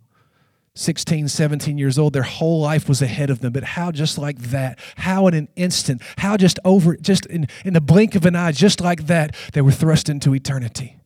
16, 0.79 1.27
17 1.27 1.77
years 1.77 1.99
old, 1.99 2.13
their 2.13 2.23
whole 2.23 2.61
life 2.61 2.89
was 2.89 3.03
ahead 3.03 3.31
of 3.31 3.41
them. 3.41 3.53
But 3.53 3.65
how 3.65 3.91
just 3.91 4.17
like 4.17 4.39
that, 4.39 4.79
how 4.97 5.27
in 5.27 5.35
an 5.35 5.49
instant, 5.57 6.01
how 6.19 6.37
just 6.37 6.61
over, 6.65 6.97
just 6.97 7.27
in, 7.27 7.49
in 7.65 7.75
the 7.75 7.81
blink 7.81 8.15
of 8.15 8.25
an 8.25 8.37
eye, 8.37 8.53
just 8.53 8.81
like 8.81 9.09
that, 9.09 9.35
they 9.55 9.61
were 9.61 9.73
thrust 9.73 10.09
into 10.09 10.35
eternity. 10.35 10.97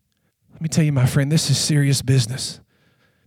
Let 0.52 0.60
me 0.60 0.68
tell 0.68 0.84
you, 0.84 0.92
my 0.92 1.06
friend, 1.06 1.32
this 1.32 1.48
is 1.48 1.56
serious 1.56 2.02
business. 2.02 2.60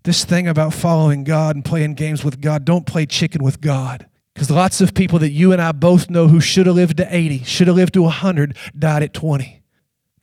This 0.03 0.23
thing 0.23 0.47
about 0.47 0.73
following 0.73 1.23
God 1.23 1.55
and 1.55 1.65
playing 1.65 1.95
games 1.95 2.23
with 2.23 2.41
God, 2.41 2.63
don't 2.63 2.85
play 2.85 3.07
chicken 3.07 3.43
with 3.43 3.59
God. 3.59 4.05
Because 4.35 4.51
lots 4.51 4.81
of 4.81 4.93
people 4.93 5.17
that 5.19 5.31
you 5.31 5.51
and 5.51 5.59
I 5.59 5.71
both 5.71 6.11
know 6.11 6.27
who 6.27 6.41
should 6.41 6.67
have 6.67 6.75
lived 6.75 6.97
to 6.97 7.07
80, 7.09 7.43
should 7.43 7.67
have 7.67 7.75
lived 7.75 7.95
to 7.95 8.03
100, 8.03 8.55
died 8.77 9.01
at 9.01 9.13
20 9.15 9.63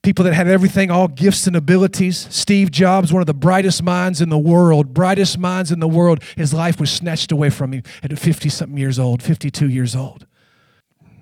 people 0.03 0.25
that 0.25 0.33
had 0.33 0.47
everything, 0.47 0.91
all 0.91 1.07
gifts 1.07 1.47
and 1.47 1.55
abilities. 1.55 2.27
Steve 2.29 2.69
Jobs, 2.69 3.11
one 3.11 3.21
of 3.21 3.25
the 3.25 3.33
brightest 3.33 3.81
minds 3.81 4.21
in 4.21 4.29
the 4.29 4.37
world, 4.37 4.93
brightest 4.93 5.37
minds 5.37 5.71
in 5.71 5.79
the 5.79 5.87
world, 5.87 6.21
his 6.35 6.53
life 6.53 6.79
was 6.79 6.91
snatched 6.91 7.31
away 7.31 7.49
from 7.49 7.71
him 7.71 7.83
at 8.03 8.17
50 8.17 8.49
something 8.49 8.77
years 8.77 8.99
old, 8.99 9.23
52 9.23 9.69
years 9.69 9.95
old. 9.95 10.27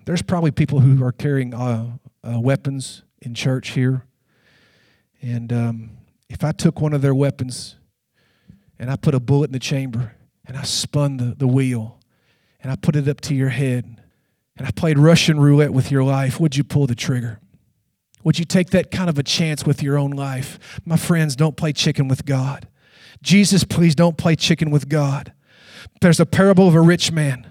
There's 0.06 0.24
probably 0.24 0.50
people 0.50 0.80
who 0.80 1.04
are 1.06 1.12
carrying 1.12 1.54
uh, 1.54 1.92
uh, 2.24 2.40
weapons 2.40 3.04
in 3.22 3.36
church 3.36 3.70
here. 3.70 4.04
And 5.22 5.54
um, 5.54 5.92
if 6.28 6.44
I 6.44 6.52
took 6.52 6.82
one 6.82 6.94
of 6.94 7.04
their 7.04 7.14
weapons 7.14 7.76
and 8.80 8.90
I 8.90 8.96
put 8.96 9.14
a 9.14 9.20
bullet 9.20 9.50
in 9.50 9.54
the 9.54 9.60
chamber 9.60 10.16
and 10.48 10.58
I 10.58 10.64
spun 10.64 11.18
the, 11.18 11.36
the 11.36 11.48
wheel 11.48 12.00
and 12.62 12.72
I 12.72 12.76
put 12.76 12.96
it 12.96 13.08
up 13.08 13.22
to 13.22 13.36
your 13.36 13.50
head 13.50 14.02
and 14.58 14.68
I 14.68 14.72
played 14.72 14.98
Russian 14.98 15.40
roulette 15.40 15.72
with 15.72 15.92
your 15.92 16.04
life, 16.04 16.40
would 16.40 16.56
you 16.56 16.64
pull 16.64 16.88
the 16.88 16.96
trigger? 16.96 17.41
Would 18.24 18.40
you 18.40 18.46
take 18.46 18.70
that 18.72 18.92
kind 18.92 19.10
of 19.10 19.18
a 19.18 19.24
chance 19.24 19.66
with 19.66 19.82
your 19.82 19.98
own 19.98 20.12
life? 20.12 20.80
My 20.86 20.98
friends, 20.98 21.36
don't 21.36 21.58
play 21.58 21.74
chicken 21.74 22.08
with 22.08 22.26
God. 22.26 22.68
Jesus, 23.22 23.64
please 23.64 23.96
don't 23.96 24.18
play 24.18 24.36
chicken 24.36 24.72
with 24.72 24.90
God. 24.90 25.34
There's 26.02 26.20
a 26.20 26.26
parable 26.26 26.68
of 26.68 26.76
a 26.76 26.82
rich 26.82 27.12
man. 27.12 27.48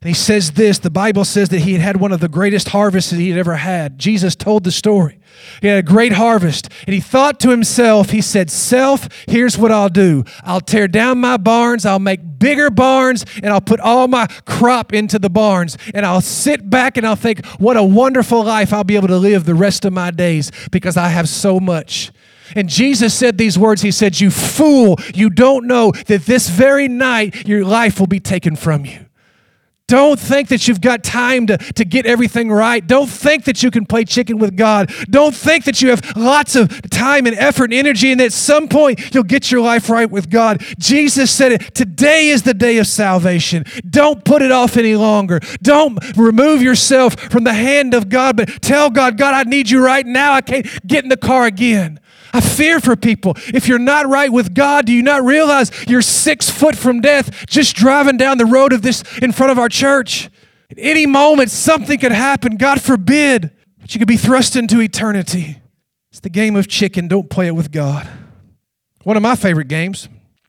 And 0.00 0.08
he 0.08 0.14
says 0.14 0.52
this 0.52 0.78
the 0.78 0.90
Bible 0.90 1.24
says 1.24 1.48
that 1.48 1.60
he 1.60 1.72
had 1.72 1.80
had 1.80 1.96
one 1.98 2.12
of 2.12 2.20
the 2.20 2.28
greatest 2.28 2.68
harvests 2.68 3.10
that 3.10 3.18
he 3.18 3.30
had 3.30 3.38
ever 3.38 3.56
had. 3.56 3.98
Jesus 3.98 4.36
told 4.36 4.64
the 4.64 4.72
story. 4.72 5.18
He 5.60 5.68
had 5.68 5.78
a 5.78 5.82
great 5.82 6.12
harvest. 6.12 6.68
And 6.86 6.94
he 6.94 7.00
thought 7.00 7.40
to 7.40 7.50
himself, 7.50 8.10
he 8.10 8.20
said, 8.20 8.50
Self, 8.50 9.08
here's 9.28 9.56
what 9.56 9.72
I'll 9.72 9.88
do 9.88 10.24
I'll 10.42 10.60
tear 10.60 10.88
down 10.88 11.18
my 11.18 11.36
barns, 11.36 11.86
I'll 11.86 11.98
make 11.98 12.38
bigger 12.38 12.70
barns, 12.70 13.24
and 13.36 13.46
I'll 13.46 13.60
put 13.60 13.80
all 13.80 14.08
my 14.08 14.26
crop 14.44 14.92
into 14.92 15.18
the 15.18 15.30
barns. 15.30 15.78
And 15.94 16.04
I'll 16.04 16.20
sit 16.20 16.68
back 16.68 16.96
and 16.96 17.06
I'll 17.06 17.16
think, 17.16 17.44
What 17.58 17.76
a 17.76 17.82
wonderful 17.82 18.44
life 18.44 18.72
I'll 18.72 18.84
be 18.84 18.96
able 18.96 19.08
to 19.08 19.18
live 19.18 19.44
the 19.44 19.54
rest 19.54 19.84
of 19.84 19.92
my 19.92 20.10
days 20.10 20.50
because 20.70 20.96
I 20.96 21.08
have 21.08 21.28
so 21.28 21.60
much. 21.60 22.12
And 22.54 22.68
Jesus 22.68 23.14
said 23.14 23.38
these 23.38 23.58
words 23.58 23.82
He 23.82 23.90
said, 23.90 24.20
You 24.20 24.30
fool, 24.30 24.98
you 25.14 25.30
don't 25.30 25.66
know 25.66 25.92
that 26.06 26.26
this 26.26 26.48
very 26.48 26.88
night 26.88 27.46
your 27.46 27.64
life 27.64 27.98
will 27.98 28.06
be 28.06 28.20
taken 28.20 28.56
from 28.56 28.84
you. 28.84 29.06
Don't 29.94 30.18
think 30.18 30.48
that 30.48 30.66
you've 30.66 30.80
got 30.80 31.04
time 31.04 31.46
to, 31.46 31.56
to 31.56 31.84
get 31.84 32.04
everything 32.04 32.50
right. 32.50 32.84
Don't 32.84 33.08
think 33.08 33.44
that 33.44 33.62
you 33.62 33.70
can 33.70 33.86
play 33.86 34.02
chicken 34.04 34.38
with 34.38 34.56
God. 34.56 34.92
Don't 35.08 35.32
think 35.32 35.66
that 35.66 35.80
you 35.80 35.90
have 35.90 36.16
lots 36.16 36.56
of 36.56 36.90
time 36.90 37.28
and 37.28 37.36
effort 37.36 37.66
and 37.66 37.74
energy 37.74 38.10
and 38.10 38.20
at 38.20 38.32
some 38.32 38.66
point 38.66 39.14
you'll 39.14 39.22
get 39.22 39.52
your 39.52 39.60
life 39.60 39.88
right 39.88 40.10
with 40.10 40.30
God. 40.30 40.64
Jesus 40.80 41.30
said 41.30 41.52
it 41.52 41.76
today 41.76 42.30
is 42.30 42.42
the 42.42 42.54
day 42.54 42.78
of 42.78 42.88
salvation. 42.88 43.64
Don't 43.88 44.24
put 44.24 44.42
it 44.42 44.50
off 44.50 44.76
any 44.76 44.96
longer. 44.96 45.38
Don't 45.62 45.96
remove 46.16 46.60
yourself 46.60 47.14
from 47.14 47.44
the 47.44 47.54
hand 47.54 47.94
of 47.94 48.08
God, 48.08 48.36
but 48.36 48.48
tell 48.62 48.90
God, 48.90 49.16
God, 49.16 49.32
I 49.32 49.48
need 49.48 49.70
you 49.70 49.80
right 49.80 50.04
now. 50.04 50.32
I 50.32 50.40
can't 50.40 50.66
get 50.84 51.04
in 51.04 51.08
the 51.08 51.16
car 51.16 51.46
again. 51.46 52.00
I 52.34 52.40
fear 52.40 52.80
for 52.80 52.96
people. 52.96 53.34
If 53.46 53.68
you're 53.68 53.78
not 53.78 54.08
right 54.08 54.30
with 54.30 54.54
God, 54.54 54.86
do 54.86 54.92
you 54.92 55.04
not 55.04 55.22
realize 55.22 55.70
you're 55.86 56.02
six 56.02 56.50
foot 56.50 56.74
from 56.74 57.00
death 57.00 57.46
just 57.46 57.76
driving 57.76 58.16
down 58.16 58.38
the 58.38 58.44
road 58.44 58.72
of 58.72 58.82
this 58.82 59.04
in 59.22 59.30
front 59.30 59.52
of 59.52 59.58
our 59.58 59.68
church? 59.68 60.28
At 60.68 60.76
any 60.78 61.06
moment, 61.06 61.52
something 61.52 61.96
could 61.96 62.10
happen. 62.10 62.56
God 62.56 62.82
forbid. 62.82 63.52
But 63.78 63.94
you 63.94 64.00
could 64.00 64.08
be 64.08 64.16
thrust 64.16 64.56
into 64.56 64.80
eternity. 64.80 65.60
It's 66.10 66.18
the 66.18 66.28
game 66.28 66.56
of 66.56 66.66
chicken. 66.66 67.06
Don't 67.06 67.30
play 67.30 67.46
it 67.46 67.54
with 67.54 67.70
God. 67.70 68.08
One 69.04 69.16
of 69.16 69.22
my 69.22 69.36
favorite 69.36 69.68
games 69.68 70.08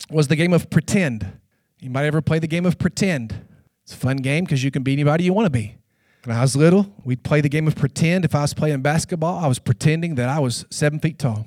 was 0.09 0.27
the 0.27 0.35
game 0.35 0.53
of 0.53 0.71
pretend. 0.71 1.39
You 1.79 1.91
might 1.91 2.05
ever 2.05 2.21
play 2.21 2.39
the 2.39 2.47
game 2.47 2.65
of 2.65 2.79
pretend. 2.79 3.45
It's 3.83 3.93
a 3.93 3.97
fun 3.97 4.17
game 4.17 4.45
because 4.45 4.63
you 4.63 4.71
can 4.71 4.81
be 4.81 4.93
anybody 4.93 5.25
you 5.25 5.33
want 5.33 5.45
to 5.45 5.51
be. 5.51 5.75
When 6.23 6.35
I 6.35 6.41
was 6.41 6.55
little, 6.55 6.91
we'd 7.03 7.21
play 7.21 7.41
the 7.41 7.49
game 7.49 7.67
of 7.67 7.75
pretend. 7.75 8.25
If 8.25 8.33
I 8.33 8.41
was 8.41 8.55
playing 8.55 8.81
basketball, 8.81 9.37
I 9.37 9.45
was 9.45 9.59
pretending 9.59 10.15
that 10.15 10.29
I 10.29 10.39
was 10.39 10.65
seven 10.71 10.99
feet 10.99 11.19
tall. 11.19 11.45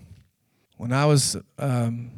When 0.79 0.93
I 0.93 1.07
was 1.07 1.37
um, 1.59 2.13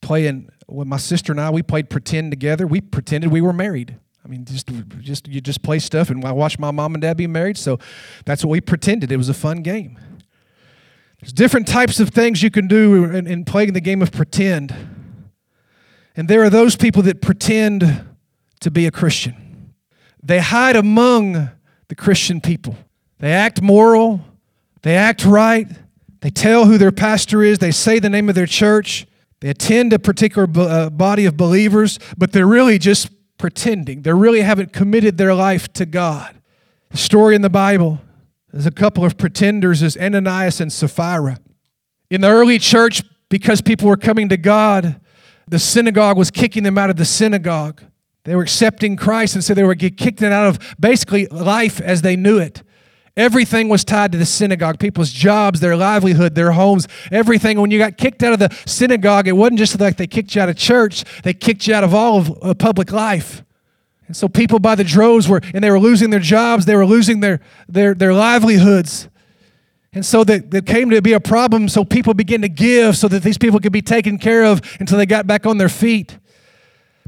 playing 0.00 0.50
with 0.68 0.88
my 0.88 0.96
sister 0.96 1.32
and 1.32 1.40
I, 1.40 1.48
we 1.50 1.62
played 1.62 1.88
pretend 1.88 2.32
together. 2.32 2.66
We 2.66 2.80
pretended 2.80 3.30
we 3.30 3.40
were 3.40 3.52
married. 3.52 3.98
I 4.24 4.28
mean, 4.28 4.44
just 4.44 4.68
just 5.00 5.26
you 5.28 5.40
just 5.40 5.62
play 5.62 5.78
stuff, 5.78 6.10
and 6.10 6.24
I 6.24 6.32
watched 6.32 6.58
my 6.58 6.70
mom 6.70 6.94
and 6.94 7.02
dad 7.02 7.16
be 7.16 7.26
married, 7.26 7.56
so 7.56 7.78
that's 8.24 8.44
what 8.44 8.50
we 8.50 8.60
pretended. 8.60 9.10
It 9.10 9.16
was 9.16 9.28
a 9.28 9.34
fun 9.34 9.62
game. 9.62 9.98
There's 11.20 11.32
different 11.32 11.66
types 11.66 11.98
of 12.00 12.10
things 12.10 12.42
you 12.42 12.50
can 12.50 12.66
do 12.66 13.04
in, 13.04 13.26
in 13.26 13.44
playing 13.44 13.72
the 13.72 13.80
game 13.80 14.02
of 14.02 14.12
pretend, 14.12 14.74
and 16.16 16.28
there 16.28 16.42
are 16.42 16.50
those 16.50 16.76
people 16.76 17.02
that 17.02 17.20
pretend 17.20 18.04
to 18.60 18.70
be 18.70 18.86
a 18.86 18.90
Christian. 18.90 19.74
They 20.22 20.38
hide 20.38 20.76
among 20.76 21.50
the 21.88 21.94
Christian 21.94 22.40
people. 22.40 22.76
They 23.18 23.32
act 23.32 23.60
moral. 23.60 24.20
They 24.82 24.96
act 24.96 25.24
right. 25.24 25.68
They 26.22 26.30
tell 26.30 26.66
who 26.66 26.78
their 26.78 26.92
pastor 26.92 27.42
is, 27.42 27.58
they 27.58 27.72
say 27.72 27.98
the 27.98 28.08
name 28.08 28.28
of 28.28 28.34
their 28.34 28.46
church, 28.46 29.06
they 29.40 29.48
attend 29.48 29.92
a 29.92 29.98
particular 29.98 30.48
uh, 30.56 30.88
body 30.88 31.26
of 31.26 31.36
believers, 31.36 31.98
but 32.16 32.30
they're 32.30 32.46
really 32.46 32.78
just 32.78 33.10
pretending. 33.38 34.02
They 34.02 34.12
really 34.12 34.42
haven't 34.42 34.72
committed 34.72 35.18
their 35.18 35.34
life 35.34 35.72
to 35.74 35.84
God. 35.84 36.40
The 36.90 36.96
story 36.96 37.34
in 37.34 37.42
the 37.42 37.50
Bible 37.50 38.00
is 38.52 38.66
a 38.66 38.70
couple 38.70 39.04
of 39.04 39.18
pretenders 39.18 39.82
is 39.82 39.96
Ananias 39.96 40.60
and 40.60 40.72
Sapphira. 40.72 41.38
In 42.08 42.20
the 42.20 42.28
early 42.28 42.60
church, 42.60 43.02
because 43.28 43.60
people 43.60 43.88
were 43.88 43.96
coming 43.96 44.28
to 44.28 44.36
God, 44.36 45.00
the 45.48 45.58
synagogue 45.58 46.16
was 46.16 46.30
kicking 46.30 46.62
them 46.62 46.78
out 46.78 46.88
of 46.88 46.96
the 46.96 47.04
synagogue. 47.04 47.82
They 48.24 48.36
were 48.36 48.42
accepting 48.42 48.96
Christ, 48.96 49.34
and 49.34 49.42
so 49.42 49.54
they 49.54 49.64
were 49.64 49.74
get 49.74 49.96
kicked 49.96 50.22
out 50.22 50.46
of 50.46 50.76
basically 50.78 51.26
life 51.26 51.80
as 51.80 52.02
they 52.02 52.14
knew 52.14 52.38
it. 52.38 52.62
Everything 53.16 53.68
was 53.68 53.84
tied 53.84 54.12
to 54.12 54.18
the 54.18 54.24
synagogue 54.24 54.78
people's 54.78 55.10
jobs, 55.10 55.60
their 55.60 55.76
livelihood, 55.76 56.34
their 56.34 56.52
homes, 56.52 56.88
everything. 57.10 57.60
When 57.60 57.70
you 57.70 57.78
got 57.78 57.98
kicked 57.98 58.22
out 58.22 58.32
of 58.32 58.38
the 58.38 58.56
synagogue, 58.64 59.28
it 59.28 59.32
wasn't 59.32 59.58
just 59.58 59.78
like 59.78 59.98
they 59.98 60.06
kicked 60.06 60.34
you 60.34 60.40
out 60.40 60.48
of 60.48 60.56
church, 60.56 61.04
they 61.22 61.34
kicked 61.34 61.66
you 61.66 61.74
out 61.74 61.84
of 61.84 61.94
all 61.94 62.18
of 62.20 62.42
uh, 62.42 62.54
public 62.54 62.90
life. 62.90 63.44
And 64.06 64.16
so 64.16 64.28
people 64.28 64.58
by 64.58 64.74
the 64.74 64.84
droves 64.84 65.28
were, 65.28 65.42
and 65.52 65.62
they 65.62 65.70
were 65.70 65.78
losing 65.78 66.10
their 66.10 66.20
jobs, 66.20 66.64
they 66.64 66.74
were 66.74 66.86
losing 66.86 67.20
their, 67.20 67.40
their, 67.68 67.94
their 67.94 68.14
livelihoods. 68.14 69.08
And 69.94 70.06
so 70.06 70.24
that 70.24 70.50
there 70.50 70.62
came 70.62 70.88
to 70.90 71.02
be 71.02 71.12
a 71.12 71.20
problem, 71.20 71.68
so 71.68 71.84
people 71.84 72.14
began 72.14 72.40
to 72.40 72.48
give 72.48 72.96
so 72.96 73.08
that 73.08 73.22
these 73.22 73.36
people 73.36 73.60
could 73.60 73.72
be 73.72 73.82
taken 73.82 74.18
care 74.18 74.44
of 74.44 74.62
until 74.80 74.96
they 74.96 75.04
got 75.04 75.26
back 75.26 75.44
on 75.44 75.58
their 75.58 75.68
feet. 75.68 76.18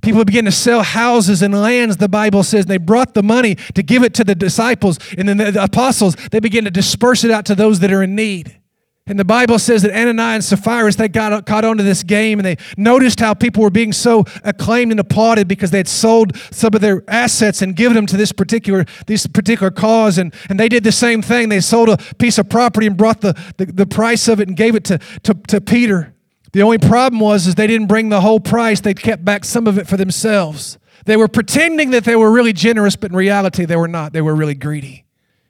People 0.05 0.23
began 0.25 0.45
to 0.45 0.53
sell 0.53 0.83
houses 0.83 1.40
and 1.40 1.55
lands, 1.55 1.97
the 1.97 2.11
Bible 2.11 2.43
says, 2.43 2.67
and 2.67 2.71
they 2.71 2.77
brought 2.77 3.14
the 3.14 3.23
money 3.23 3.55
to 3.75 3.83
give 3.83 4.03
it 4.03 4.12
to 4.14 4.25
the 4.25 4.35
disciples. 4.35 4.99
And 5.17 5.27
then 5.27 5.38
the 5.38 5.62
apostles, 5.62 6.14
they 6.31 6.40
began 6.40 6.64
to 6.64 6.71
disperse 6.71 7.25
it 7.25 7.31
out 7.31 7.47
to 7.47 7.55
those 7.55 7.81
that 7.81 7.90
are 7.90 8.03
in 8.03 8.14
need. 8.14 8.61
And 9.07 9.19
the 9.19 9.25
Bible 9.25 9.59
says 9.59 9.83
that 9.83 9.93
Ananias 9.93 10.51
and 10.51 10.61
Sapphira, 10.61 10.90
they 10.93 11.09
got 11.09 11.45
caught 11.47 11.64
onto 11.64 11.83
this 11.83 12.03
game 12.03 12.38
and 12.38 12.47
they 12.47 12.57
noticed 12.77 13.21
how 13.21 13.35
people 13.35 13.62
were 13.62 13.71
being 13.71 13.93
so 13.93 14.25
acclaimed 14.45 14.93
and 14.93 15.01
applauded 15.01 15.49
because 15.49 15.71
they 15.71 15.79
had 15.79 15.88
sold 15.88 16.37
some 16.51 16.75
of 16.75 16.81
their 16.81 17.03
assets 17.09 17.61
and 17.61 17.77
given 17.77 17.97
them 17.97 18.07
to 18.07 18.17
this 18.17 18.33
particular, 18.33 18.85
this 19.07 19.27
particular 19.27 19.71
cause. 19.71 20.17
And, 20.17 20.35
and 20.49 20.61
they 20.61 20.71
did 20.71 20.85
the 20.85 20.93
same 20.93 21.21
thing. 21.21 21.51
They 21.51 21.61
sold 21.61 21.90
a 21.90 21.99
piece 22.19 22.38
of 22.38 22.49
property 22.49 22.87
and 22.87 22.97
brought 22.97 23.21
the, 23.21 23.35
the, 23.57 23.67
the 23.67 23.87
price 23.87 24.29
of 24.29 24.40
it 24.40 24.49
and 24.49 24.57
gave 24.57 24.75
it 24.75 24.85
to, 24.85 24.99
to, 25.25 25.35
to 25.49 25.61
Peter. 25.61 26.13
The 26.55 26.62
only 26.62 26.79
problem 26.79 27.19
was 27.19 27.49
is 27.49 27.57
they 27.57 27.67
didn't 27.67 27.88
bring 27.88 28.11
the 28.11 28.21
whole 28.21 28.38
price. 28.38 28.81
They 28.81 28.95
kept 28.95 29.25
back 29.25 29.45
some 29.45 29.67
of 29.67 29.77
it 29.77 29.88
for 29.88 29.97
themselves. 29.97 30.79
They 31.05 31.17
were 31.17 31.27
pretending 31.27 31.90
that 31.90 32.05
they 32.05 32.14
were 32.14 32.31
really 32.31 32.53
generous, 32.53 32.95
but 32.95 33.11
in 33.11 33.17
reality 33.17 33.64
they 33.64 33.75
were 33.75 33.88
not. 33.88 34.12
They 34.12 34.23
were 34.23 34.37
really 34.37 34.55
greedy. 34.55 35.05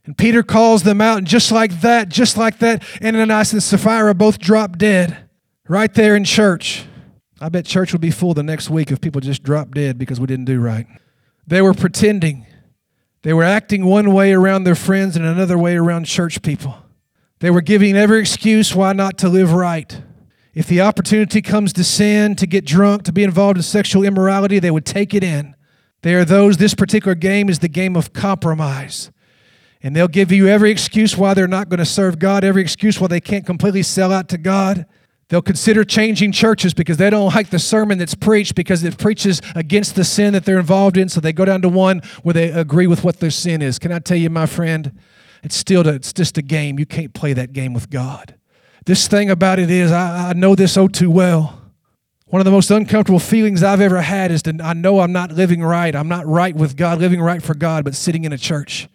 And 0.06 0.16
Peter 0.16 0.42
calls 0.42 0.82
them 0.82 1.02
out, 1.02 1.18
and 1.18 1.26
just 1.26 1.52
like 1.52 1.82
that, 1.82 2.08
just 2.08 2.38
like 2.38 2.58
that, 2.60 2.82
Ananias 3.04 3.52
and 3.52 3.62
Sapphira 3.62 4.14
both 4.14 4.38
drop 4.38 4.78
dead 4.78 5.28
right 5.68 5.92
there 5.92 6.16
in 6.16 6.24
church. 6.24 6.86
I 7.38 7.50
bet 7.50 7.66
church 7.66 7.92
would 7.92 8.00
be 8.00 8.10
full 8.10 8.32
the 8.32 8.42
next 8.42 8.70
week 8.70 8.90
if 8.90 9.02
people 9.02 9.20
just 9.20 9.42
dropped 9.42 9.72
dead 9.72 9.98
because 9.98 10.18
we 10.18 10.26
didn't 10.26 10.46
do 10.46 10.58
right. 10.58 10.86
They 11.46 11.60
were 11.60 11.74
pretending. 11.74 12.46
They 13.20 13.34
were 13.34 13.44
acting 13.44 13.84
one 13.84 14.14
way 14.14 14.32
around 14.32 14.64
their 14.64 14.74
friends 14.74 15.16
and 15.16 15.26
another 15.26 15.58
way 15.58 15.76
around 15.76 16.04
church 16.04 16.40
people. 16.40 16.78
They 17.40 17.50
were 17.50 17.60
giving 17.60 17.94
every 17.94 18.20
excuse 18.20 18.74
why 18.74 18.94
not 18.94 19.18
to 19.18 19.28
live 19.28 19.52
right. 19.52 20.00
If 20.54 20.68
the 20.68 20.80
opportunity 20.80 21.42
comes 21.42 21.72
to 21.72 21.84
sin, 21.84 22.36
to 22.36 22.46
get 22.46 22.64
drunk, 22.64 23.02
to 23.04 23.12
be 23.12 23.24
involved 23.24 23.56
in 23.56 23.62
sexual 23.62 24.04
immorality, 24.04 24.58
they 24.60 24.70
would 24.70 24.86
take 24.86 25.12
it 25.12 25.24
in. 25.24 25.54
They 26.02 26.14
are 26.14 26.24
those, 26.24 26.58
this 26.58 26.74
particular 26.74 27.14
game 27.14 27.48
is 27.48 27.58
the 27.58 27.68
game 27.68 27.96
of 27.96 28.12
compromise. 28.12 29.10
And 29.82 29.96
they'll 29.96 30.08
give 30.08 30.30
you 30.30 30.48
every 30.48 30.70
excuse 30.70 31.16
why 31.16 31.34
they're 31.34 31.48
not 31.48 31.68
going 31.68 31.78
to 31.78 31.84
serve 31.84 32.18
God, 32.18 32.44
every 32.44 32.62
excuse 32.62 33.00
why 33.00 33.08
they 33.08 33.20
can't 33.20 33.44
completely 33.44 33.82
sell 33.82 34.12
out 34.12 34.28
to 34.28 34.38
God. 34.38 34.86
They'll 35.28 35.42
consider 35.42 35.84
changing 35.84 36.32
churches 36.32 36.74
because 36.74 36.98
they 36.98 37.10
don't 37.10 37.34
like 37.34 37.50
the 37.50 37.58
sermon 37.58 37.98
that's 37.98 38.14
preached 38.14 38.54
because 38.54 38.84
it 38.84 38.98
preaches 38.98 39.40
against 39.54 39.96
the 39.96 40.04
sin 40.04 40.34
that 40.34 40.44
they're 40.44 40.58
involved 40.58 40.96
in. 40.96 41.08
So 41.08 41.20
they 41.20 41.32
go 41.32 41.44
down 41.44 41.62
to 41.62 41.68
one 41.68 42.02
where 42.22 42.34
they 42.34 42.50
agree 42.50 42.86
with 42.86 43.02
what 43.02 43.20
their 43.20 43.30
sin 43.30 43.60
is. 43.62 43.78
Can 43.78 43.90
I 43.90 43.98
tell 43.98 44.16
you, 44.16 44.30
my 44.30 44.46
friend, 44.46 44.98
it's 45.42 45.56
still 45.56 45.86
it's 45.88 46.12
just 46.12 46.38
a 46.38 46.42
game. 46.42 46.78
You 46.78 46.86
can't 46.86 47.12
play 47.12 47.32
that 47.32 47.52
game 47.52 47.72
with 47.72 47.90
God. 47.90 48.34
This 48.86 49.08
thing 49.08 49.30
about 49.30 49.58
it 49.58 49.70
is, 49.70 49.90
I, 49.90 50.30
I 50.30 50.32
know 50.34 50.54
this 50.54 50.76
oh 50.76 50.88
too 50.88 51.10
well. 51.10 51.60
One 52.26 52.40
of 52.40 52.44
the 52.44 52.50
most 52.50 52.70
uncomfortable 52.70 53.20
feelings 53.20 53.62
I've 53.62 53.80
ever 53.80 54.00
had 54.00 54.30
is 54.30 54.42
that 54.42 54.60
I 54.60 54.72
know 54.72 55.00
I'm 55.00 55.12
not 55.12 55.32
living 55.32 55.62
right. 55.62 55.94
I'm 55.94 56.08
not 56.08 56.26
right 56.26 56.54
with 56.54 56.76
God, 56.76 56.98
living 56.98 57.20
right 57.20 57.42
for 57.42 57.54
God, 57.54 57.84
but 57.84 57.94
sitting 57.94 58.24
in 58.24 58.32
a 58.32 58.38
church. 58.38 58.88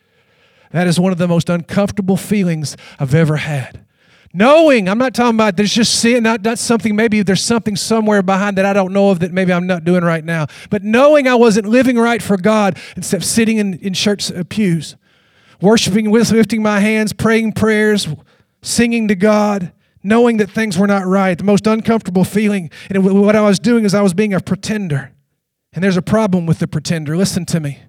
That 0.71 0.87
is 0.87 0.99
one 0.99 1.11
of 1.11 1.17
the 1.17 1.27
most 1.27 1.49
uncomfortable 1.49 2.17
feelings 2.17 2.77
I've 2.99 3.15
ever 3.15 3.37
had. 3.37 3.85
Knowing, 4.31 4.87
I'm 4.87 4.99
not 4.99 5.15
talking 5.15 5.35
about 5.35 5.57
there's 5.57 5.73
just 5.73 5.99
seeing, 5.99 6.21
not, 6.21 6.43
not 6.43 6.59
something, 6.59 6.95
maybe 6.95 7.23
there's 7.23 7.43
something 7.43 7.75
somewhere 7.75 8.21
behind 8.21 8.57
that 8.59 8.65
I 8.65 8.73
don't 8.73 8.93
know 8.93 9.09
of 9.09 9.21
that 9.21 9.31
maybe 9.31 9.51
I'm 9.51 9.65
not 9.65 9.85
doing 9.85 10.03
right 10.03 10.23
now. 10.23 10.45
But 10.69 10.83
knowing 10.83 11.27
I 11.27 11.33
wasn't 11.33 11.65
living 11.67 11.97
right 11.97 12.21
for 12.21 12.37
God 12.37 12.77
instead 12.95 13.17
of 13.17 13.25
sitting 13.25 13.57
in, 13.57 13.75
in 13.75 13.93
church 13.95 14.31
uh, 14.31 14.43
pews, 14.47 14.95
worshiping, 15.61 16.11
with 16.11 16.29
lifting 16.29 16.61
my 16.61 16.79
hands, 16.79 17.11
praying 17.11 17.53
prayers, 17.53 18.07
singing 18.61 19.07
to 19.07 19.15
God, 19.15 19.71
knowing 20.03 20.37
that 20.37 20.49
things 20.49 20.77
were 20.77 20.87
not 20.87 21.05
right, 21.05 21.37
the 21.37 21.43
most 21.43 21.67
uncomfortable 21.67 22.23
feeling. 22.23 22.69
And 22.89 23.03
what 23.03 23.35
I 23.35 23.41
was 23.41 23.59
doing 23.59 23.85
is 23.85 23.93
I 23.93 24.01
was 24.01 24.13
being 24.13 24.33
a 24.33 24.39
pretender. 24.39 25.11
And 25.73 25.83
there's 25.83 25.97
a 25.97 26.01
problem 26.01 26.45
with 26.45 26.59
the 26.59 26.67
pretender. 26.67 27.15
Listen 27.15 27.45
to 27.47 27.59
me. 27.59 27.79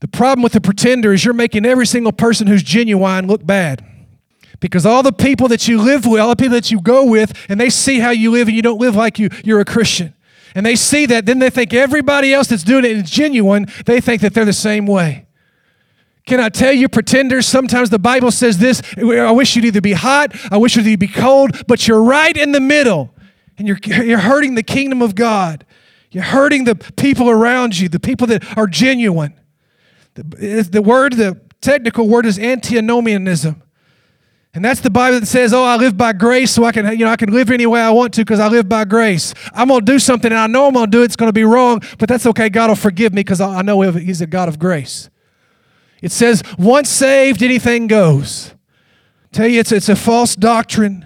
The 0.00 0.08
problem 0.08 0.42
with 0.42 0.52
the 0.52 0.60
pretender 0.60 1.12
is 1.12 1.24
you're 1.24 1.34
making 1.34 1.66
every 1.66 1.86
single 1.86 2.12
person 2.12 2.46
who's 2.46 2.62
genuine 2.62 3.26
look 3.26 3.44
bad. 3.44 3.84
Because 4.60 4.84
all 4.84 5.02
the 5.02 5.12
people 5.12 5.48
that 5.48 5.68
you 5.68 5.80
live 5.80 6.04
with, 6.04 6.20
all 6.20 6.30
the 6.30 6.36
people 6.36 6.54
that 6.54 6.70
you 6.70 6.80
go 6.80 7.04
with, 7.04 7.32
and 7.48 7.60
they 7.60 7.70
see 7.70 8.00
how 8.00 8.10
you 8.10 8.30
live 8.32 8.48
and 8.48 8.56
you 8.56 8.62
don't 8.62 8.80
live 8.80 8.96
like 8.96 9.18
you, 9.18 9.28
you're 9.44 9.60
a 9.60 9.64
Christian. 9.64 10.14
And 10.54 10.66
they 10.66 10.74
see 10.74 11.06
that, 11.06 11.26
then 11.26 11.38
they 11.38 11.50
think 11.50 11.72
everybody 11.72 12.34
else 12.34 12.48
that's 12.48 12.64
doing 12.64 12.84
it 12.84 12.92
is 12.92 13.10
genuine, 13.10 13.66
they 13.86 14.00
think 14.00 14.22
that 14.22 14.34
they're 14.34 14.44
the 14.44 14.52
same 14.52 14.86
way. 14.86 15.27
Can 16.28 16.40
I 16.40 16.50
tell 16.50 16.74
you, 16.74 16.90
pretenders, 16.90 17.46
sometimes 17.46 17.88
the 17.88 17.98
Bible 17.98 18.30
says 18.30 18.58
this 18.58 18.82
I 18.98 19.30
wish 19.30 19.56
you'd 19.56 19.64
either 19.64 19.80
be 19.80 19.94
hot, 19.94 20.36
I 20.52 20.58
wish 20.58 20.76
you'd 20.76 21.00
be 21.00 21.08
cold, 21.08 21.66
but 21.66 21.88
you're 21.88 22.02
right 22.02 22.36
in 22.36 22.52
the 22.52 22.60
middle. 22.60 23.14
And 23.56 23.66
you're, 23.66 23.78
you're 23.82 24.18
hurting 24.18 24.54
the 24.54 24.62
kingdom 24.62 25.00
of 25.00 25.14
God. 25.14 25.64
You're 26.10 26.24
hurting 26.24 26.64
the 26.64 26.74
people 26.74 27.30
around 27.30 27.78
you, 27.78 27.88
the 27.88 27.98
people 27.98 28.26
that 28.26 28.58
are 28.58 28.66
genuine. 28.66 29.40
The, 30.14 30.68
the 30.70 30.82
word, 30.82 31.14
the 31.14 31.40
technical 31.62 32.06
word 32.06 32.26
is 32.26 32.38
antinomianism. 32.38 33.62
And 34.52 34.62
that's 34.62 34.80
the 34.80 34.90
Bible 34.90 35.20
that 35.20 35.26
says, 35.26 35.54
"Oh, 35.54 35.64
I 35.64 35.76
live 35.76 35.96
by 35.96 36.12
grace, 36.12 36.50
so 36.50 36.64
I 36.64 36.72
can, 36.72 36.90
you 36.92 37.06
know, 37.06 37.10
I 37.10 37.16
can 37.16 37.32
live 37.32 37.50
any 37.50 37.66
way 37.66 37.80
I 37.80 37.90
want 37.90 38.12
to 38.14 38.20
because 38.20 38.40
I 38.40 38.48
live 38.48 38.68
by 38.68 38.84
grace. 38.84 39.32
I'm 39.54 39.68
gonna 39.68 39.80
do 39.80 39.98
something, 39.98 40.30
and 40.30 40.38
I 40.38 40.46
know 40.46 40.66
I'm 40.66 40.74
gonna 40.74 40.88
do 40.88 41.02
it. 41.02 41.06
It's 41.06 41.16
gonna 41.16 41.32
be 41.32 41.44
wrong, 41.44 41.80
but 41.98 42.08
that's 42.08 42.26
okay. 42.26 42.48
God 42.48 42.68
will 42.68 42.76
forgive 42.76 43.14
me 43.14 43.20
because 43.20 43.40
I 43.40 43.62
know 43.62 43.80
He's 43.80 44.20
a 44.20 44.26
God 44.26 44.48
of 44.48 44.58
grace." 44.58 45.08
It 46.02 46.12
says, 46.12 46.42
"Once 46.58 46.88
saved, 46.88 47.42
anything 47.42 47.86
goes." 47.86 48.54
Tell 49.32 49.46
you, 49.46 49.60
it's 49.60 49.72
it's 49.72 49.88
a 49.88 49.96
false 49.96 50.36
doctrine. 50.36 51.04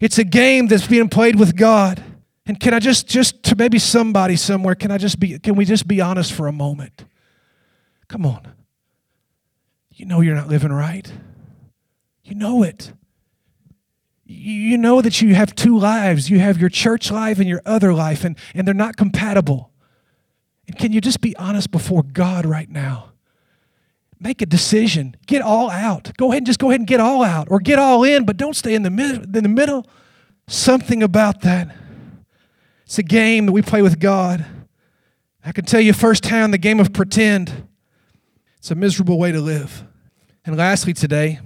It's 0.00 0.18
a 0.18 0.24
game 0.24 0.66
that's 0.66 0.86
being 0.86 1.08
played 1.08 1.38
with 1.38 1.56
God. 1.56 2.02
And 2.46 2.60
can 2.60 2.72
I 2.72 2.78
just, 2.78 3.08
just 3.08 3.42
to 3.44 3.56
maybe 3.56 3.78
somebody 3.78 4.36
somewhere, 4.36 4.74
can 4.74 4.90
I 4.90 4.98
just 4.98 5.18
be, 5.18 5.38
can 5.38 5.56
we 5.56 5.64
just 5.64 5.88
be 5.88 6.00
honest 6.00 6.32
for 6.32 6.46
a 6.46 6.52
moment? 6.52 7.04
Come 8.08 8.24
on. 8.24 8.52
You 9.90 10.06
know 10.06 10.20
you're 10.20 10.36
not 10.36 10.48
living 10.48 10.72
right. 10.72 11.12
You 12.22 12.36
know 12.36 12.62
it. 12.62 12.92
You 14.24 14.76
know 14.76 15.00
that 15.00 15.22
you 15.22 15.34
have 15.34 15.54
two 15.54 15.76
lives. 15.78 16.30
You 16.30 16.38
have 16.38 16.58
your 16.58 16.68
church 16.68 17.10
life 17.10 17.38
and 17.38 17.48
your 17.48 17.62
other 17.64 17.92
life, 17.94 18.24
and, 18.24 18.36
and 18.54 18.66
they're 18.66 18.74
not 18.74 18.96
compatible. 18.96 19.72
And 20.68 20.76
can 20.76 20.92
you 20.92 21.00
just 21.00 21.20
be 21.20 21.34
honest 21.36 21.70
before 21.70 22.02
God 22.02 22.44
right 22.44 22.68
now? 22.68 23.12
Make 24.18 24.40
a 24.40 24.46
decision. 24.46 25.16
Get 25.26 25.42
all 25.42 25.70
out. 25.70 26.12
Go 26.16 26.30
ahead 26.30 26.38
and 26.38 26.46
just 26.46 26.58
go 26.58 26.70
ahead 26.70 26.80
and 26.80 26.86
get 26.86 27.00
all 27.00 27.22
out 27.22 27.48
or 27.50 27.60
get 27.60 27.78
all 27.78 28.02
in, 28.02 28.24
but 28.24 28.36
don't 28.36 28.56
stay 28.56 28.74
in 28.74 28.82
the, 28.82 28.90
mid- 28.90 29.36
in 29.36 29.42
the 29.42 29.48
middle. 29.48 29.86
Something 30.48 31.02
about 31.02 31.42
that. 31.42 31.74
It's 32.84 32.98
a 32.98 33.02
game 33.02 33.46
that 33.46 33.52
we 33.52 33.62
play 33.62 33.82
with 33.82 33.98
God. 33.98 34.46
I 35.44 35.52
can 35.52 35.64
tell 35.64 35.80
you 35.80 35.92
firsthand 35.92 36.52
the 36.52 36.58
game 36.58 36.80
of 36.80 36.92
pretend. 36.92 37.66
It's 38.58 38.70
a 38.70 38.74
miserable 38.74 39.18
way 39.18 39.32
to 39.32 39.40
live. 39.40 39.84
And 40.44 40.56
lastly, 40.56 40.92
today, 40.92 41.40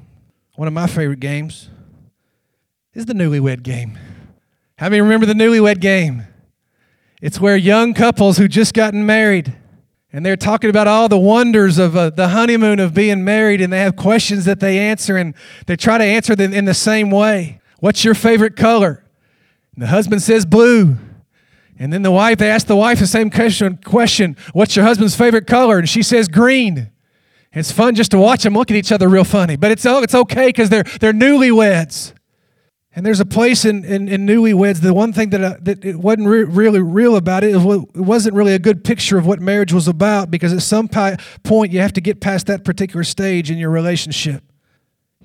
one 0.54 0.68
of 0.68 0.74
my 0.74 0.86
favorite 0.86 1.20
games 1.20 1.70
is 2.94 3.06
the 3.06 3.14
newlywed 3.14 3.62
game. 3.62 3.98
How 4.76 4.88
many 4.88 5.00
remember 5.00 5.26
the 5.26 5.34
newlywed 5.34 5.80
game? 5.80 6.26
It's 7.20 7.40
where 7.40 7.56
young 7.56 7.94
couples 7.94 8.38
who 8.38 8.48
just 8.48 8.74
gotten 8.74 9.04
married 9.04 9.54
and 10.12 10.26
they're 10.26 10.36
talking 10.36 10.70
about 10.70 10.88
all 10.88 11.08
the 11.08 11.18
wonders 11.18 11.78
of 11.78 11.96
uh, 11.96 12.10
the 12.10 12.28
honeymoon 12.28 12.80
of 12.80 12.94
being 12.94 13.22
married 13.22 13.60
and 13.60 13.72
they 13.72 13.80
have 13.80 13.96
questions 13.96 14.44
that 14.44 14.60
they 14.60 14.78
answer 14.78 15.16
and 15.16 15.34
they 15.66 15.76
try 15.76 15.98
to 15.98 16.04
answer 16.04 16.34
them 16.34 16.52
in 16.52 16.64
the 16.64 16.74
same 16.74 17.10
way. 17.10 17.60
What's 17.78 18.04
your 18.04 18.14
favorite 18.14 18.56
color? 18.56 19.04
And 19.74 19.82
the 19.82 19.88
husband 19.88 20.22
says 20.22 20.44
blue. 20.44 20.96
And 21.78 21.92
then 21.92 22.02
the 22.02 22.10
wife, 22.10 22.38
they 22.38 22.50
ask 22.50 22.66
the 22.66 22.76
wife 22.76 22.98
the 22.98 23.06
same 23.06 23.30
question, 23.30 23.78
question, 23.84 24.36
what's 24.52 24.76
your 24.76 24.84
husband's 24.84 25.16
favorite 25.16 25.46
color? 25.46 25.78
And 25.78 25.88
she 25.88 26.02
says 26.02 26.28
green. 26.28 26.90
It's 27.52 27.72
fun 27.72 27.94
just 27.94 28.10
to 28.10 28.18
watch 28.18 28.42
them 28.42 28.54
look 28.54 28.70
at 28.70 28.76
each 28.76 28.92
other 28.92 29.08
real 29.08 29.24
funny, 29.24 29.56
but 29.56 29.70
it's, 29.70 29.84
it's 29.86 30.14
okay 30.14 30.48
because 30.48 30.68
they're, 30.68 30.84
they're 31.00 31.12
newlyweds. 31.12 32.12
And 32.92 33.06
there's 33.06 33.20
a 33.20 33.24
place 33.24 33.64
in, 33.64 33.84
in, 33.84 34.08
in 34.08 34.26
newlyweds, 34.26 34.80
the 34.80 34.92
one 34.92 35.12
thing 35.12 35.30
that, 35.30 35.40
uh, 35.40 35.56
that 35.62 35.84
it 35.84 35.96
wasn't 35.96 36.26
re- 36.26 36.42
really 36.42 36.80
real 36.80 37.14
about 37.14 37.44
it, 37.44 37.54
it 37.54 37.98
wasn't 38.00 38.34
really 38.34 38.52
a 38.52 38.58
good 38.58 38.82
picture 38.82 39.16
of 39.16 39.26
what 39.26 39.40
marriage 39.40 39.72
was 39.72 39.86
about 39.86 40.30
because 40.30 40.52
at 40.52 40.62
some 40.62 40.88
pi- 40.88 41.16
point 41.44 41.72
you 41.72 41.80
have 41.80 41.92
to 41.92 42.00
get 42.00 42.20
past 42.20 42.48
that 42.48 42.64
particular 42.64 43.04
stage 43.04 43.48
in 43.48 43.58
your 43.58 43.70
relationship. 43.70 44.42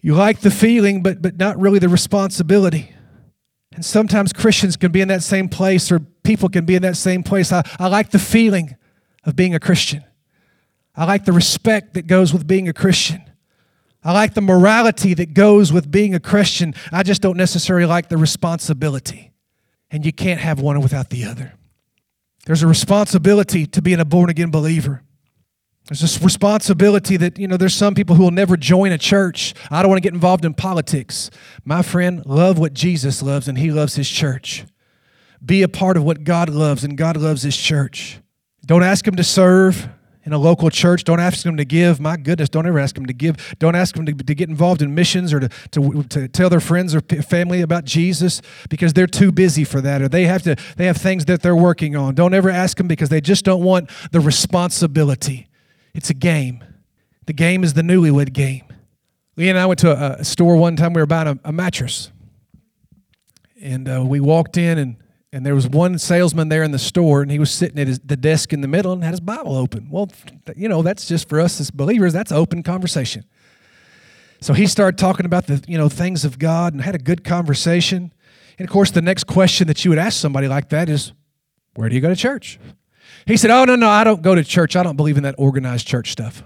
You 0.01 0.13
like 0.13 0.41
the 0.41 0.51
feeling, 0.51 1.01
but, 1.01 1.23
but 1.23 1.37
not 1.37 1.59
really 1.59 1.79
the 1.79 1.89
responsibility. 1.89 2.93
And 3.73 3.83
sometimes 3.83 4.31
Christians 4.31 4.77
can 4.77 4.91
be 4.91 5.01
in 5.01 5.07
that 5.07 5.23
same 5.23 5.49
place, 5.49 5.91
or 5.91 5.99
people 5.99 6.49
can 6.49 6.65
be 6.65 6.75
in 6.75 6.83
that 6.83 6.97
same 6.97 7.23
place. 7.23 7.51
I, 7.51 7.63
I 7.79 7.87
like 7.87 8.11
the 8.11 8.19
feeling 8.19 8.75
of 9.23 9.35
being 9.35 9.55
a 9.55 9.59
Christian. 9.59 10.03
I 10.95 11.05
like 11.05 11.25
the 11.25 11.33
respect 11.33 11.95
that 11.95 12.05
goes 12.05 12.31
with 12.31 12.45
being 12.45 12.69
a 12.69 12.73
Christian. 12.73 13.23
I 14.05 14.13
like 14.13 14.35
the 14.35 14.41
morality 14.41 15.15
that 15.15 15.33
goes 15.33 15.73
with 15.73 15.89
being 15.89 16.13
a 16.13 16.19
Christian. 16.19 16.75
I 16.91 17.01
just 17.01 17.23
don't 17.23 17.37
necessarily 17.37 17.87
like 17.87 18.07
the 18.07 18.17
responsibility. 18.17 19.31
And 19.89 20.05
you 20.05 20.13
can't 20.13 20.39
have 20.39 20.59
one 20.59 20.79
without 20.79 21.09
the 21.09 21.25
other. 21.25 21.53
There's 22.45 22.61
a 22.61 22.67
responsibility 22.67 23.65
to 23.65 23.81
being 23.81 23.99
a 23.99 24.05
born 24.05 24.29
again 24.29 24.51
believer. 24.51 25.01
There's 25.87 26.01
this 26.01 26.21
responsibility 26.21 27.17
that, 27.17 27.39
you 27.39 27.47
know, 27.47 27.57
there's 27.57 27.73
some 27.73 27.95
people 27.95 28.15
who 28.15 28.23
will 28.23 28.31
never 28.31 28.57
join 28.57 28.91
a 28.91 28.97
church. 28.97 29.55
I 29.71 29.81
don't 29.81 29.89
want 29.89 29.97
to 29.97 30.07
get 30.07 30.13
involved 30.13 30.45
in 30.45 30.53
politics. 30.53 31.31
My 31.63 31.81
friend, 31.81 32.23
love 32.25 32.59
what 32.59 32.73
Jesus 32.73 33.23
loves, 33.23 33.47
and 33.47 33.57
he 33.57 33.71
loves 33.71 33.95
his 33.95 34.09
church. 34.09 34.65
Be 35.43 35.63
a 35.63 35.67
part 35.67 35.97
of 35.97 36.03
what 36.03 36.23
God 36.23 36.49
loves, 36.49 36.83
and 36.83 36.95
God 36.97 37.17
loves 37.17 37.41
his 37.41 37.57
church. 37.57 38.19
Don't 38.65 38.83
ask 38.83 39.07
him 39.07 39.15
to 39.15 39.23
serve 39.23 39.89
in 40.25 40.33
a 40.33 40.37
local 40.37 40.69
church. 40.69 41.03
Don't 41.03 41.19
ask 41.19 41.43
them 41.43 41.55
to 41.57 41.65
give. 41.65 41.99
My 41.99 42.17
goodness, 42.17 42.49
don't 42.49 42.65
ever 42.65 42.79
ask 42.79 42.95
them 42.95 43.05
to 43.05 43.13
give. 43.13 43.55
Don't 43.59 43.75
ask 43.75 43.95
them 43.95 44.05
to, 44.07 44.13
to 44.13 44.35
get 44.35 44.49
involved 44.49 44.81
in 44.81 44.93
missions 44.95 45.31
or 45.31 45.39
to, 45.39 45.49
to, 45.71 46.03
to 46.03 46.27
tell 46.27 46.49
their 46.49 46.59
friends 46.59 46.95
or 46.95 47.01
family 47.01 47.61
about 47.61 47.85
Jesus 47.85 48.41
because 48.67 48.93
they're 48.93 49.07
too 49.07 49.31
busy 49.31 49.63
for 49.63 49.81
that 49.81 50.01
or 50.01 50.09
they 50.09 50.25
have 50.25 50.41
to 50.43 50.55
they 50.77 50.87
have 50.87 50.97
things 50.97 51.25
that 51.25 51.41
they're 51.41 51.55
working 51.55 51.95
on. 51.95 52.15
Don't 52.15 52.33
ever 52.33 52.49
ask 52.49 52.77
them 52.77 52.87
because 52.87 53.09
they 53.09 53.21
just 53.21 53.45
don't 53.45 53.63
want 53.63 53.89
the 54.11 54.19
responsibility. 54.19 55.47
It's 55.93 56.09
a 56.09 56.15
game. 56.15 56.63
The 57.27 57.33
game 57.33 57.63
is 57.63 57.73
the 57.73 57.81
newlywed 57.81 58.33
game. 58.33 58.63
Lee 59.37 59.49
and 59.49 59.59
I 59.59 59.65
went 59.65 59.79
to 59.81 59.91
a, 59.91 60.19
a 60.19 60.25
store 60.25 60.57
one 60.57 60.75
time. 60.75 60.93
We 60.93 61.01
were 61.01 61.05
buying 61.05 61.27
a, 61.27 61.39
a 61.43 61.51
mattress, 61.51 62.11
and 63.61 63.87
uh, 63.89 64.03
we 64.05 64.19
walked 64.19 64.57
in 64.57 64.77
and 64.77 64.95
and 65.35 65.45
there 65.45 65.53
was 65.53 65.67
one 65.67 65.99
salesman 65.99 66.47
there 66.47 66.63
in 66.63 66.71
the 66.71 66.79
store, 66.79 67.21
and 67.21 67.29
he 67.29 67.39
was 67.39 67.51
sitting 67.51 67.77
at 67.77 67.87
his, 67.87 67.99
the 67.99 68.15
desk 68.15 68.53
in 68.53 68.61
the 68.61 68.69
middle 68.69 68.93
and 68.93 69.03
had 69.03 69.11
his 69.11 69.19
Bible 69.19 69.57
open. 69.57 69.89
Well, 69.91 70.09
you 70.55 70.69
know, 70.69 70.81
that's 70.81 71.09
just 71.09 71.27
for 71.27 71.41
us 71.41 71.59
as 71.59 71.71
believers, 71.71 72.13
that's 72.13 72.31
open 72.31 72.63
conversation. 72.63 73.25
So 74.39 74.53
he 74.53 74.65
started 74.65 74.97
talking 74.97 75.25
about 75.25 75.47
the 75.47 75.61
you 75.67 75.77
know 75.77 75.89
things 75.89 76.23
of 76.23 76.39
God 76.39 76.71
and 76.71 76.81
had 76.81 76.95
a 76.95 76.99
good 76.99 77.25
conversation. 77.25 78.13
And 78.57 78.65
of 78.65 78.71
course, 78.71 78.91
the 78.91 79.01
next 79.01 79.25
question 79.25 79.67
that 79.67 79.83
you 79.83 79.91
would 79.91 79.99
ask 79.99 80.17
somebody 80.17 80.47
like 80.47 80.69
that 80.69 80.87
is, 80.87 81.11
"Where 81.73 81.89
do 81.89 81.95
you 81.95 82.01
go 82.01 82.07
to 82.07 82.15
church?" 82.15 82.57
He 83.25 83.35
said, 83.35 83.51
"Oh 83.51 83.65
no, 83.65 83.75
no, 83.75 83.89
I 83.89 84.05
don't 84.05 84.21
go 84.21 84.35
to 84.35 84.43
church. 84.43 84.77
I 84.77 84.83
don't 84.83 84.95
believe 84.95 85.17
in 85.17 85.23
that 85.23 85.35
organized 85.37 85.85
church 85.85 86.13
stuff." 86.13 86.43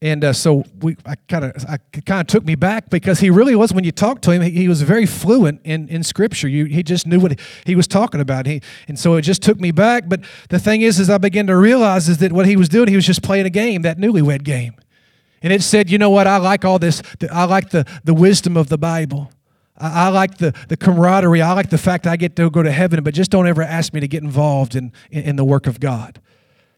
And 0.00 0.22
uh, 0.22 0.32
so 0.32 0.62
we, 0.80 0.96
I 1.04 1.16
kind 1.28 1.44
of, 1.44 1.64
I 1.68 1.78
kind 2.02 2.20
of 2.20 2.28
took 2.28 2.44
me 2.44 2.54
back 2.54 2.88
because 2.88 3.18
he 3.18 3.30
really 3.30 3.56
was. 3.56 3.72
When 3.72 3.82
you 3.82 3.90
talked 3.90 4.22
to 4.24 4.30
him, 4.30 4.42
he, 4.42 4.50
he 4.50 4.68
was 4.68 4.82
very 4.82 5.06
fluent 5.06 5.60
in, 5.64 5.88
in 5.88 6.04
Scripture. 6.04 6.46
You, 6.46 6.66
he 6.66 6.84
just 6.84 7.04
knew 7.04 7.18
what 7.18 7.40
he 7.66 7.74
was 7.74 7.88
talking 7.88 8.20
about. 8.20 8.46
He, 8.46 8.62
and 8.86 8.96
so 8.96 9.16
it 9.16 9.22
just 9.22 9.42
took 9.42 9.58
me 9.58 9.72
back. 9.72 10.08
But 10.08 10.20
the 10.50 10.60
thing 10.60 10.82
is, 10.82 11.00
as 11.00 11.10
I 11.10 11.18
began 11.18 11.48
to 11.48 11.56
realize, 11.56 12.08
is 12.08 12.18
that 12.18 12.30
what 12.30 12.46
he 12.46 12.54
was 12.54 12.68
doing, 12.68 12.88
he 12.88 12.94
was 12.94 13.06
just 13.06 13.22
playing 13.22 13.46
a 13.46 13.50
game, 13.50 13.82
that 13.82 13.98
newlywed 13.98 14.44
game. 14.44 14.76
And 15.42 15.52
it 15.52 15.62
said, 15.62 15.90
you 15.90 15.98
know 15.98 16.10
what? 16.10 16.28
I 16.28 16.36
like 16.36 16.64
all 16.64 16.78
this. 16.78 17.02
I 17.30 17.44
like 17.44 17.70
the 17.70 17.84
the 18.04 18.14
wisdom 18.14 18.56
of 18.56 18.68
the 18.68 18.78
Bible. 18.78 19.30
I, 19.76 20.06
I 20.06 20.08
like 20.08 20.38
the 20.38 20.52
the 20.68 20.76
camaraderie. 20.76 21.42
I 21.42 21.52
like 21.52 21.70
the 21.70 21.78
fact 21.78 22.06
I 22.06 22.16
get 22.16 22.36
to 22.36 22.50
go 22.50 22.62
to 22.62 22.72
heaven. 22.72 23.02
But 23.02 23.14
just 23.14 23.30
don't 23.30 23.46
ever 23.46 23.62
ask 23.62 23.92
me 23.92 24.00
to 24.00 24.08
get 24.08 24.22
involved 24.22 24.74
in 24.74 24.92
in, 25.10 25.22
in 25.24 25.36
the 25.36 25.44
work 25.44 25.66
of 25.66 25.80
God. 25.80 26.20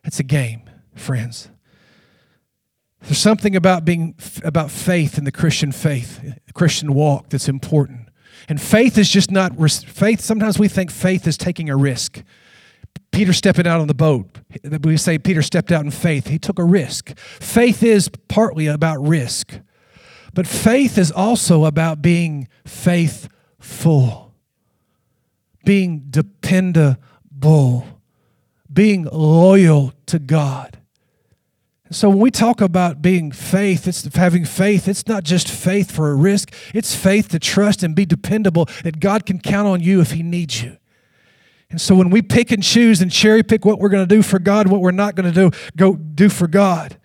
It's 0.05 0.21
a 0.21 0.25
game, 0.25 0.63
friends. 0.95 1.51
There's 3.03 3.19
something 3.19 3.57
about 3.57 3.85
being 3.85 4.15
about 4.45 4.71
faith 4.71 5.19
in 5.19 5.25
the 5.25 5.33
Christian 5.33 5.73
faith, 5.73 6.21
Christian 6.55 6.95
walk 6.95 7.31
that's 7.31 7.49
important. 7.49 8.09
And 8.49 8.61
faith 8.61 8.99
is 8.99 9.09
just 9.09 9.31
not 9.31 9.53
faith. 9.71 10.21
Sometimes 10.21 10.59
we 10.59 10.69
think 10.69 10.91
faith 10.91 11.27
is 11.27 11.37
taking 11.37 11.71
a 11.71 11.77
risk. 11.77 12.23
Peter 13.13 13.33
stepping 13.33 13.67
out 13.67 13.81
on 13.81 13.89
the 13.89 13.95
boat. 13.95 14.27
We 14.83 14.97
say 14.97 15.19
Peter 15.19 15.43
stepped 15.43 15.73
out 15.73 15.85
in 15.85 15.91
faith. 15.91 16.29
He 16.29 16.39
took 16.39 16.59
a 16.59 16.65
risk. 16.65 17.17
Faith 17.19 17.83
is 17.83 18.09
partly 18.29 18.67
about 18.67 18.99
risk, 19.01 19.59
but 20.33 20.47
faith 20.47 20.97
is 20.97 21.11
also 21.11 21.65
about 21.65 22.03
being 22.03 22.49
faithful, 22.67 24.35
being 25.65 26.05
dependable, 26.11 27.87
being 28.73 29.05
loyal 29.11 29.93
to 30.07 30.19
God. 30.19 30.80
So 31.93 32.09
when 32.09 32.21
we 32.21 32.31
talk 32.31 32.61
about 32.61 33.03
being 33.03 33.33
faith, 33.33 33.89
it's 33.89 34.15
having 34.15 34.45
faith. 34.45 34.87
It's 34.87 35.09
not 35.09 35.25
just 35.25 35.49
faith 35.49 35.91
for 35.91 36.11
a 36.11 36.15
risk. 36.15 36.55
It's 36.73 36.95
faith 36.95 37.29
to 37.31 37.41
trust 37.41 37.83
and 37.83 37.97
be 37.97 38.07
dependable 38.07 38.69
that 38.85 39.01
God 39.01 39.27
can 39.27 39.41
count 39.41 39.67
on 39.67 39.81
you 39.81 40.01
if 40.01 40.13
He 40.13 40.23
needs 40.23 40.63
you. 40.63 40.77
And 41.69 41.81
so 41.81 41.95
when 41.97 42.11
we 42.11 42.23
pick 42.23 42.53
and 42.53 42.63
choose 42.63 43.01
and 43.01 43.11
cherry 43.11 43.43
pick 43.43 43.65
what 43.65 43.79
we're 43.79 43.89
going 43.89 44.07
to 44.07 44.15
do 44.15 44.23
for 44.23 44.39
God, 44.39 44.69
what 44.69 44.81
we're 44.81 44.91
not 44.93 45.17
going 45.17 45.33
to 45.33 45.51
do, 45.51 45.57
go 45.77 45.95
do 45.97 46.29
for 46.29 46.47
God. 46.47 46.97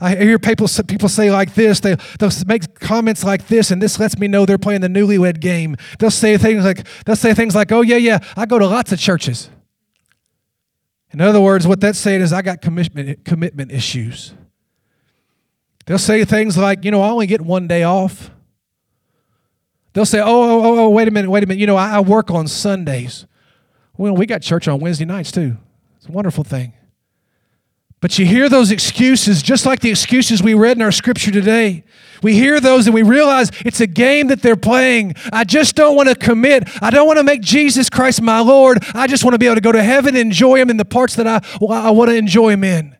I 0.00 0.16
hear 0.16 0.40
people 0.40 0.66
people 0.88 1.08
say 1.08 1.30
like 1.30 1.54
this. 1.54 1.78
They 1.78 1.96
they'll 2.18 2.30
make 2.46 2.80
comments 2.80 3.22
like 3.22 3.46
this, 3.46 3.70
and 3.70 3.80
this 3.80 4.00
lets 4.00 4.18
me 4.18 4.26
know 4.26 4.44
they're 4.44 4.58
playing 4.58 4.80
the 4.80 4.88
newlywed 4.88 5.38
game. 5.38 5.76
They'll 6.00 6.10
say 6.10 6.36
things 6.36 6.64
like 6.64 6.88
they'll 7.06 7.14
say 7.14 7.34
things 7.34 7.54
like, 7.54 7.70
"Oh 7.70 7.82
yeah, 7.82 7.98
yeah, 7.98 8.18
I 8.36 8.46
go 8.46 8.58
to 8.58 8.66
lots 8.66 8.90
of 8.90 8.98
churches." 8.98 9.48
In 11.12 11.20
other 11.20 11.40
words, 11.40 11.66
what 11.66 11.80
that's 11.80 11.98
saying 11.98 12.22
is 12.22 12.32
I 12.32 12.42
got 12.42 12.62
commitment, 12.62 13.24
commitment 13.24 13.70
issues. 13.70 14.32
They'll 15.86 15.98
say 15.98 16.24
things 16.24 16.56
like, 16.56 16.84
you 16.84 16.90
know, 16.90 17.02
I 17.02 17.10
only 17.10 17.26
get 17.26 17.40
one 17.40 17.66
day 17.66 17.82
off. 17.82 18.30
They'll 19.92 20.06
say, 20.06 20.20
oh, 20.20 20.24
oh, 20.26 20.64
oh, 20.64 20.78
oh 20.84 20.90
wait 20.90 21.08
a 21.08 21.10
minute, 21.10 21.30
wait 21.30 21.44
a 21.44 21.46
minute. 21.46 21.60
You 21.60 21.66
know, 21.66 21.76
I, 21.76 21.96
I 21.96 22.00
work 22.00 22.30
on 22.30 22.46
Sundays. 22.46 23.26
Well, 23.96 24.14
we 24.14 24.24
got 24.24 24.40
church 24.40 24.68
on 24.68 24.80
Wednesday 24.80 25.04
nights 25.04 25.30
too. 25.30 25.58
It's 25.98 26.08
a 26.08 26.12
wonderful 26.12 26.44
thing. 26.44 26.72
But 28.02 28.18
you 28.18 28.26
hear 28.26 28.48
those 28.48 28.72
excuses, 28.72 29.42
just 29.42 29.64
like 29.64 29.78
the 29.78 29.88
excuses 29.88 30.42
we 30.42 30.54
read 30.54 30.76
in 30.76 30.82
our 30.82 30.90
scripture 30.90 31.30
today. 31.30 31.84
We 32.20 32.34
hear 32.34 32.58
those 32.58 32.86
and 32.88 32.94
we 32.94 33.02
realize 33.02 33.52
it's 33.64 33.80
a 33.80 33.86
game 33.86 34.26
that 34.26 34.42
they're 34.42 34.56
playing. 34.56 35.14
I 35.32 35.44
just 35.44 35.76
don't 35.76 35.94
want 35.94 36.08
to 36.08 36.16
commit. 36.16 36.68
I 36.82 36.90
don't 36.90 37.06
want 37.06 37.20
to 37.20 37.24
make 37.24 37.42
Jesus 37.42 37.88
Christ 37.88 38.20
my 38.20 38.40
Lord. 38.40 38.84
I 38.92 39.06
just 39.06 39.22
want 39.22 39.34
to 39.34 39.38
be 39.38 39.46
able 39.46 39.54
to 39.54 39.60
go 39.60 39.70
to 39.70 39.82
heaven 39.82 40.16
and 40.16 40.18
enjoy 40.18 40.56
Him 40.56 40.68
in 40.68 40.78
the 40.78 40.84
parts 40.84 41.14
that 41.14 41.28
I, 41.28 41.40
I 41.70 41.90
want 41.92 42.10
to 42.10 42.16
enjoy 42.16 42.50
Him 42.50 42.64
in. 42.64 42.96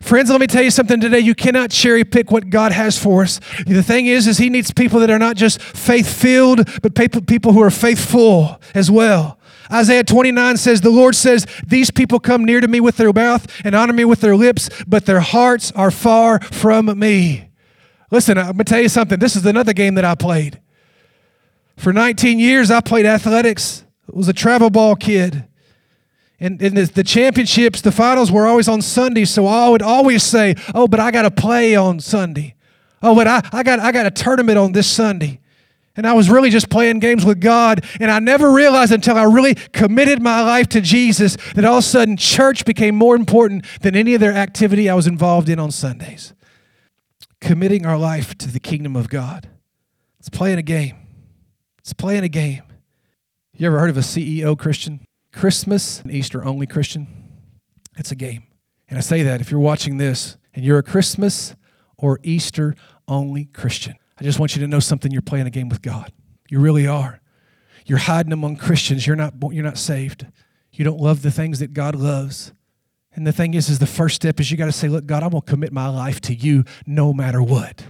Friends, 0.00 0.28
let 0.28 0.40
me 0.40 0.48
tell 0.48 0.62
you 0.64 0.72
something 0.72 0.98
today. 1.00 1.20
You 1.20 1.36
cannot 1.36 1.70
cherry 1.70 2.02
pick 2.02 2.32
what 2.32 2.50
God 2.50 2.72
has 2.72 2.98
for 2.98 3.22
us. 3.22 3.38
The 3.64 3.82
thing 3.82 4.06
is, 4.06 4.26
is 4.26 4.38
He 4.38 4.50
needs 4.50 4.72
people 4.72 4.98
that 5.00 5.10
are 5.10 5.20
not 5.20 5.36
just 5.36 5.62
faith 5.62 6.12
filled, 6.12 6.68
but 6.82 6.96
people, 6.96 7.20
people 7.20 7.52
who 7.52 7.62
are 7.62 7.70
faithful 7.70 8.60
as 8.74 8.90
well. 8.90 9.38
Isaiah 9.72 10.04
29 10.04 10.56
says, 10.56 10.80
The 10.80 10.90
Lord 10.90 11.14
says, 11.14 11.46
These 11.66 11.90
people 11.90 12.18
come 12.18 12.44
near 12.44 12.60
to 12.60 12.68
me 12.68 12.80
with 12.80 12.96
their 12.96 13.12
mouth 13.12 13.46
and 13.64 13.74
honor 13.74 13.92
me 13.92 14.04
with 14.04 14.20
their 14.20 14.36
lips, 14.36 14.68
but 14.86 15.06
their 15.06 15.20
hearts 15.20 15.70
are 15.72 15.90
far 15.90 16.40
from 16.40 16.98
me. 16.98 17.48
Listen, 18.10 18.38
I'm 18.38 18.52
going 18.52 18.58
to 18.58 18.64
tell 18.64 18.80
you 18.80 18.88
something. 18.88 19.18
This 19.18 19.36
is 19.36 19.46
another 19.46 19.72
game 19.72 19.94
that 19.94 20.04
I 20.04 20.14
played. 20.14 20.60
For 21.76 21.92
19 21.92 22.38
years, 22.38 22.70
I 22.70 22.80
played 22.80 23.06
athletics. 23.06 23.84
I 24.12 24.16
was 24.16 24.28
a 24.28 24.32
travel 24.32 24.70
ball 24.70 24.96
kid. 24.96 25.46
And, 26.40 26.60
and 26.60 26.76
the, 26.76 26.84
the 26.86 27.04
championships, 27.04 27.82
the 27.82 27.92
finals 27.92 28.32
were 28.32 28.46
always 28.46 28.66
on 28.68 28.82
Sunday, 28.82 29.26
so 29.26 29.46
I 29.46 29.68
would 29.68 29.82
always 29.82 30.22
say, 30.22 30.56
Oh, 30.74 30.88
but 30.88 30.98
I 30.98 31.10
got 31.10 31.22
to 31.22 31.30
play 31.30 31.76
on 31.76 32.00
Sunday. 32.00 32.54
Oh, 33.02 33.14
but 33.14 33.26
I, 33.26 33.42
I, 33.52 33.62
got, 33.62 33.78
I 33.78 33.92
got 33.92 34.06
a 34.06 34.10
tournament 34.10 34.58
on 34.58 34.72
this 34.72 34.90
Sunday. 34.90 35.39
And 36.00 36.06
I 36.06 36.14
was 36.14 36.30
really 36.30 36.48
just 36.48 36.70
playing 36.70 37.00
games 37.00 37.26
with 37.26 37.42
God. 37.42 37.84
And 38.00 38.10
I 38.10 38.20
never 38.20 38.50
realized 38.50 38.90
until 38.90 39.18
I 39.18 39.24
really 39.24 39.54
committed 39.54 40.22
my 40.22 40.40
life 40.40 40.66
to 40.68 40.80
Jesus 40.80 41.36
that 41.54 41.62
all 41.62 41.76
of 41.76 41.84
a 41.84 41.86
sudden 41.86 42.16
church 42.16 42.64
became 42.64 42.94
more 42.94 43.14
important 43.14 43.66
than 43.82 43.94
any 43.94 44.14
other 44.14 44.32
activity 44.32 44.88
I 44.88 44.94
was 44.94 45.06
involved 45.06 45.50
in 45.50 45.58
on 45.58 45.70
Sundays. 45.70 46.32
Committing 47.42 47.84
our 47.84 47.98
life 47.98 48.34
to 48.38 48.48
the 48.48 48.58
kingdom 48.58 48.96
of 48.96 49.10
God. 49.10 49.50
It's 50.18 50.30
playing 50.30 50.58
a 50.58 50.62
game. 50.62 50.96
It's 51.80 51.92
playing 51.92 52.24
a 52.24 52.30
game. 52.30 52.62
You 53.52 53.66
ever 53.66 53.78
heard 53.78 53.90
of 53.90 53.98
a 53.98 54.00
CEO 54.00 54.58
Christian? 54.58 55.04
Christmas 55.34 56.00
and 56.00 56.10
Easter 56.10 56.42
only 56.42 56.66
Christian? 56.66 57.08
It's 57.98 58.10
a 58.10 58.16
game. 58.16 58.44
And 58.88 58.96
I 58.96 59.02
say 59.02 59.22
that 59.22 59.42
if 59.42 59.50
you're 59.50 59.60
watching 59.60 59.98
this 59.98 60.38
and 60.54 60.64
you're 60.64 60.78
a 60.78 60.82
Christmas 60.82 61.54
or 61.98 62.20
Easter 62.22 62.74
only 63.06 63.44
Christian, 63.44 63.96
I 64.20 64.24
just 64.24 64.38
want 64.38 64.54
you 64.54 64.60
to 64.60 64.68
know 64.68 64.80
something 64.80 65.10
you're 65.10 65.22
playing 65.22 65.46
a 65.46 65.50
game 65.50 65.68
with 65.68 65.80
God. 65.80 66.12
You 66.48 66.60
really 66.60 66.86
are. 66.86 67.20
You're 67.86 67.98
hiding 67.98 68.32
among 68.32 68.56
Christians. 68.56 69.06
You're 69.06 69.16
not, 69.16 69.34
you're 69.50 69.64
not 69.64 69.78
saved. 69.78 70.26
You 70.72 70.84
don't 70.84 71.00
love 71.00 71.22
the 71.22 71.30
things 71.30 71.58
that 71.60 71.72
God 71.72 71.96
loves. 71.96 72.52
And 73.14 73.26
the 73.26 73.32
thing 73.32 73.54
is, 73.54 73.68
is 73.68 73.78
the 73.78 73.86
first 73.86 74.16
step 74.16 74.38
is 74.38 74.50
you 74.50 74.56
got 74.56 74.66
to 74.66 74.72
say, 74.72 74.88
look, 74.88 75.06
God, 75.06 75.22
I'm 75.22 75.30
going 75.30 75.42
to 75.42 75.50
commit 75.50 75.72
my 75.72 75.88
life 75.88 76.20
to 76.22 76.34
you 76.34 76.64
no 76.86 77.12
matter 77.12 77.42
what. 77.42 77.84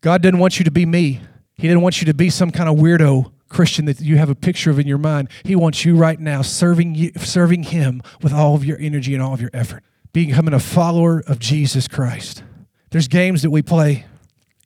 God 0.00 0.22
didn't 0.22 0.38
want 0.38 0.58
you 0.58 0.64
to 0.64 0.70
be 0.70 0.86
me. 0.86 1.20
He 1.54 1.66
didn't 1.66 1.82
want 1.82 2.00
you 2.00 2.06
to 2.06 2.14
be 2.14 2.30
some 2.30 2.50
kind 2.50 2.68
of 2.68 2.76
weirdo 2.76 3.32
Christian 3.48 3.86
that 3.86 4.00
you 4.00 4.16
have 4.16 4.30
a 4.30 4.34
picture 4.34 4.70
of 4.70 4.78
in 4.78 4.86
your 4.86 4.98
mind. 4.98 5.28
He 5.44 5.56
wants 5.56 5.84
you 5.84 5.96
right 5.96 6.20
now 6.20 6.42
serving 6.42 6.94
you, 6.94 7.10
serving 7.16 7.64
him 7.64 8.02
with 8.22 8.32
all 8.32 8.54
of 8.54 8.64
your 8.64 8.78
energy 8.78 9.14
and 9.14 9.22
all 9.22 9.34
of 9.34 9.40
your 9.40 9.50
effort. 9.52 9.82
Becoming 10.12 10.54
a 10.54 10.60
follower 10.60 11.22
of 11.26 11.38
Jesus 11.38 11.88
Christ. 11.88 12.44
There's 12.90 13.08
games 13.08 13.42
that 13.42 13.50
we 13.50 13.62
play 13.62 14.06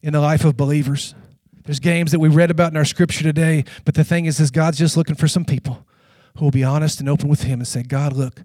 in 0.05 0.13
the 0.13 0.21
life 0.21 0.45
of 0.45 0.57
believers. 0.57 1.15
There's 1.65 1.81
games 1.81 2.13
that 2.13 2.21
we 2.21 2.29
read 2.29 2.51
about 2.51 2.71
in 2.71 2.77
our 2.77 2.85
scripture 2.85 3.25
today, 3.25 3.65
but 3.85 3.95
the 3.95 4.05
thing 4.05 4.27
is, 4.27 4.39
is 4.39 4.51
God's 4.51 4.79
just 4.79 4.97
looking 4.97 5.17
for 5.17 5.27
some 5.27 5.45
people 5.45 5.85
who 6.37 6.45
will 6.45 6.53
be 6.53 6.63
honest 6.63 7.01
and 7.01 7.09
open 7.09 7.29
with 7.29 7.43
Him 7.43 7.61
and 7.61 7.67
say, 7.67 7.83
God, 7.83 8.13
look, 8.13 8.43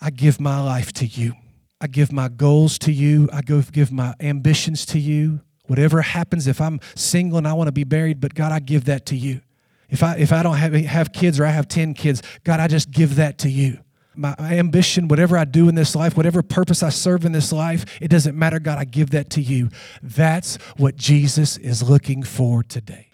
I 0.00 0.10
give 0.10 0.40
my 0.40 0.60
life 0.60 0.92
to 0.94 1.06
you. 1.06 1.32
I 1.80 1.88
give 1.88 2.12
my 2.12 2.28
goals 2.28 2.78
to 2.80 2.92
you. 2.92 3.28
I 3.32 3.40
go 3.40 3.60
give 3.62 3.90
my 3.90 4.14
ambitions 4.20 4.86
to 4.86 5.00
you 5.00 5.40
Whatever 5.66 6.02
happens, 6.02 6.46
if 6.46 6.60
I'm 6.60 6.80
single 6.94 7.38
and 7.38 7.46
I 7.46 7.52
want 7.52 7.68
to 7.68 7.72
be 7.72 7.84
married, 7.84 8.20
but 8.20 8.34
God, 8.34 8.52
I 8.52 8.58
give 8.58 8.84
that 8.86 9.06
to 9.06 9.16
you. 9.16 9.40
If 9.88 10.02
I, 10.02 10.16
if 10.16 10.32
I 10.32 10.42
don't 10.42 10.56
have, 10.56 10.72
have 10.74 11.12
kids 11.12 11.38
or 11.38 11.46
I 11.46 11.50
have 11.50 11.68
10 11.68 11.94
kids, 11.94 12.22
God, 12.44 12.60
I 12.60 12.66
just 12.66 12.90
give 12.90 13.16
that 13.16 13.38
to 13.38 13.48
you. 13.48 13.78
My 14.14 14.34
ambition, 14.38 15.08
whatever 15.08 15.38
I 15.38 15.44
do 15.44 15.68
in 15.68 15.74
this 15.74 15.96
life, 15.96 16.16
whatever 16.16 16.42
purpose 16.42 16.82
I 16.82 16.90
serve 16.90 17.24
in 17.24 17.32
this 17.32 17.52
life, 17.52 17.84
it 18.00 18.08
doesn't 18.08 18.38
matter, 18.38 18.60
God, 18.60 18.78
I 18.78 18.84
give 18.84 19.10
that 19.10 19.30
to 19.30 19.40
you. 19.40 19.70
That's 20.02 20.56
what 20.76 20.96
Jesus 20.96 21.56
is 21.56 21.82
looking 21.82 22.22
for 22.22 22.62
today. 22.62 23.08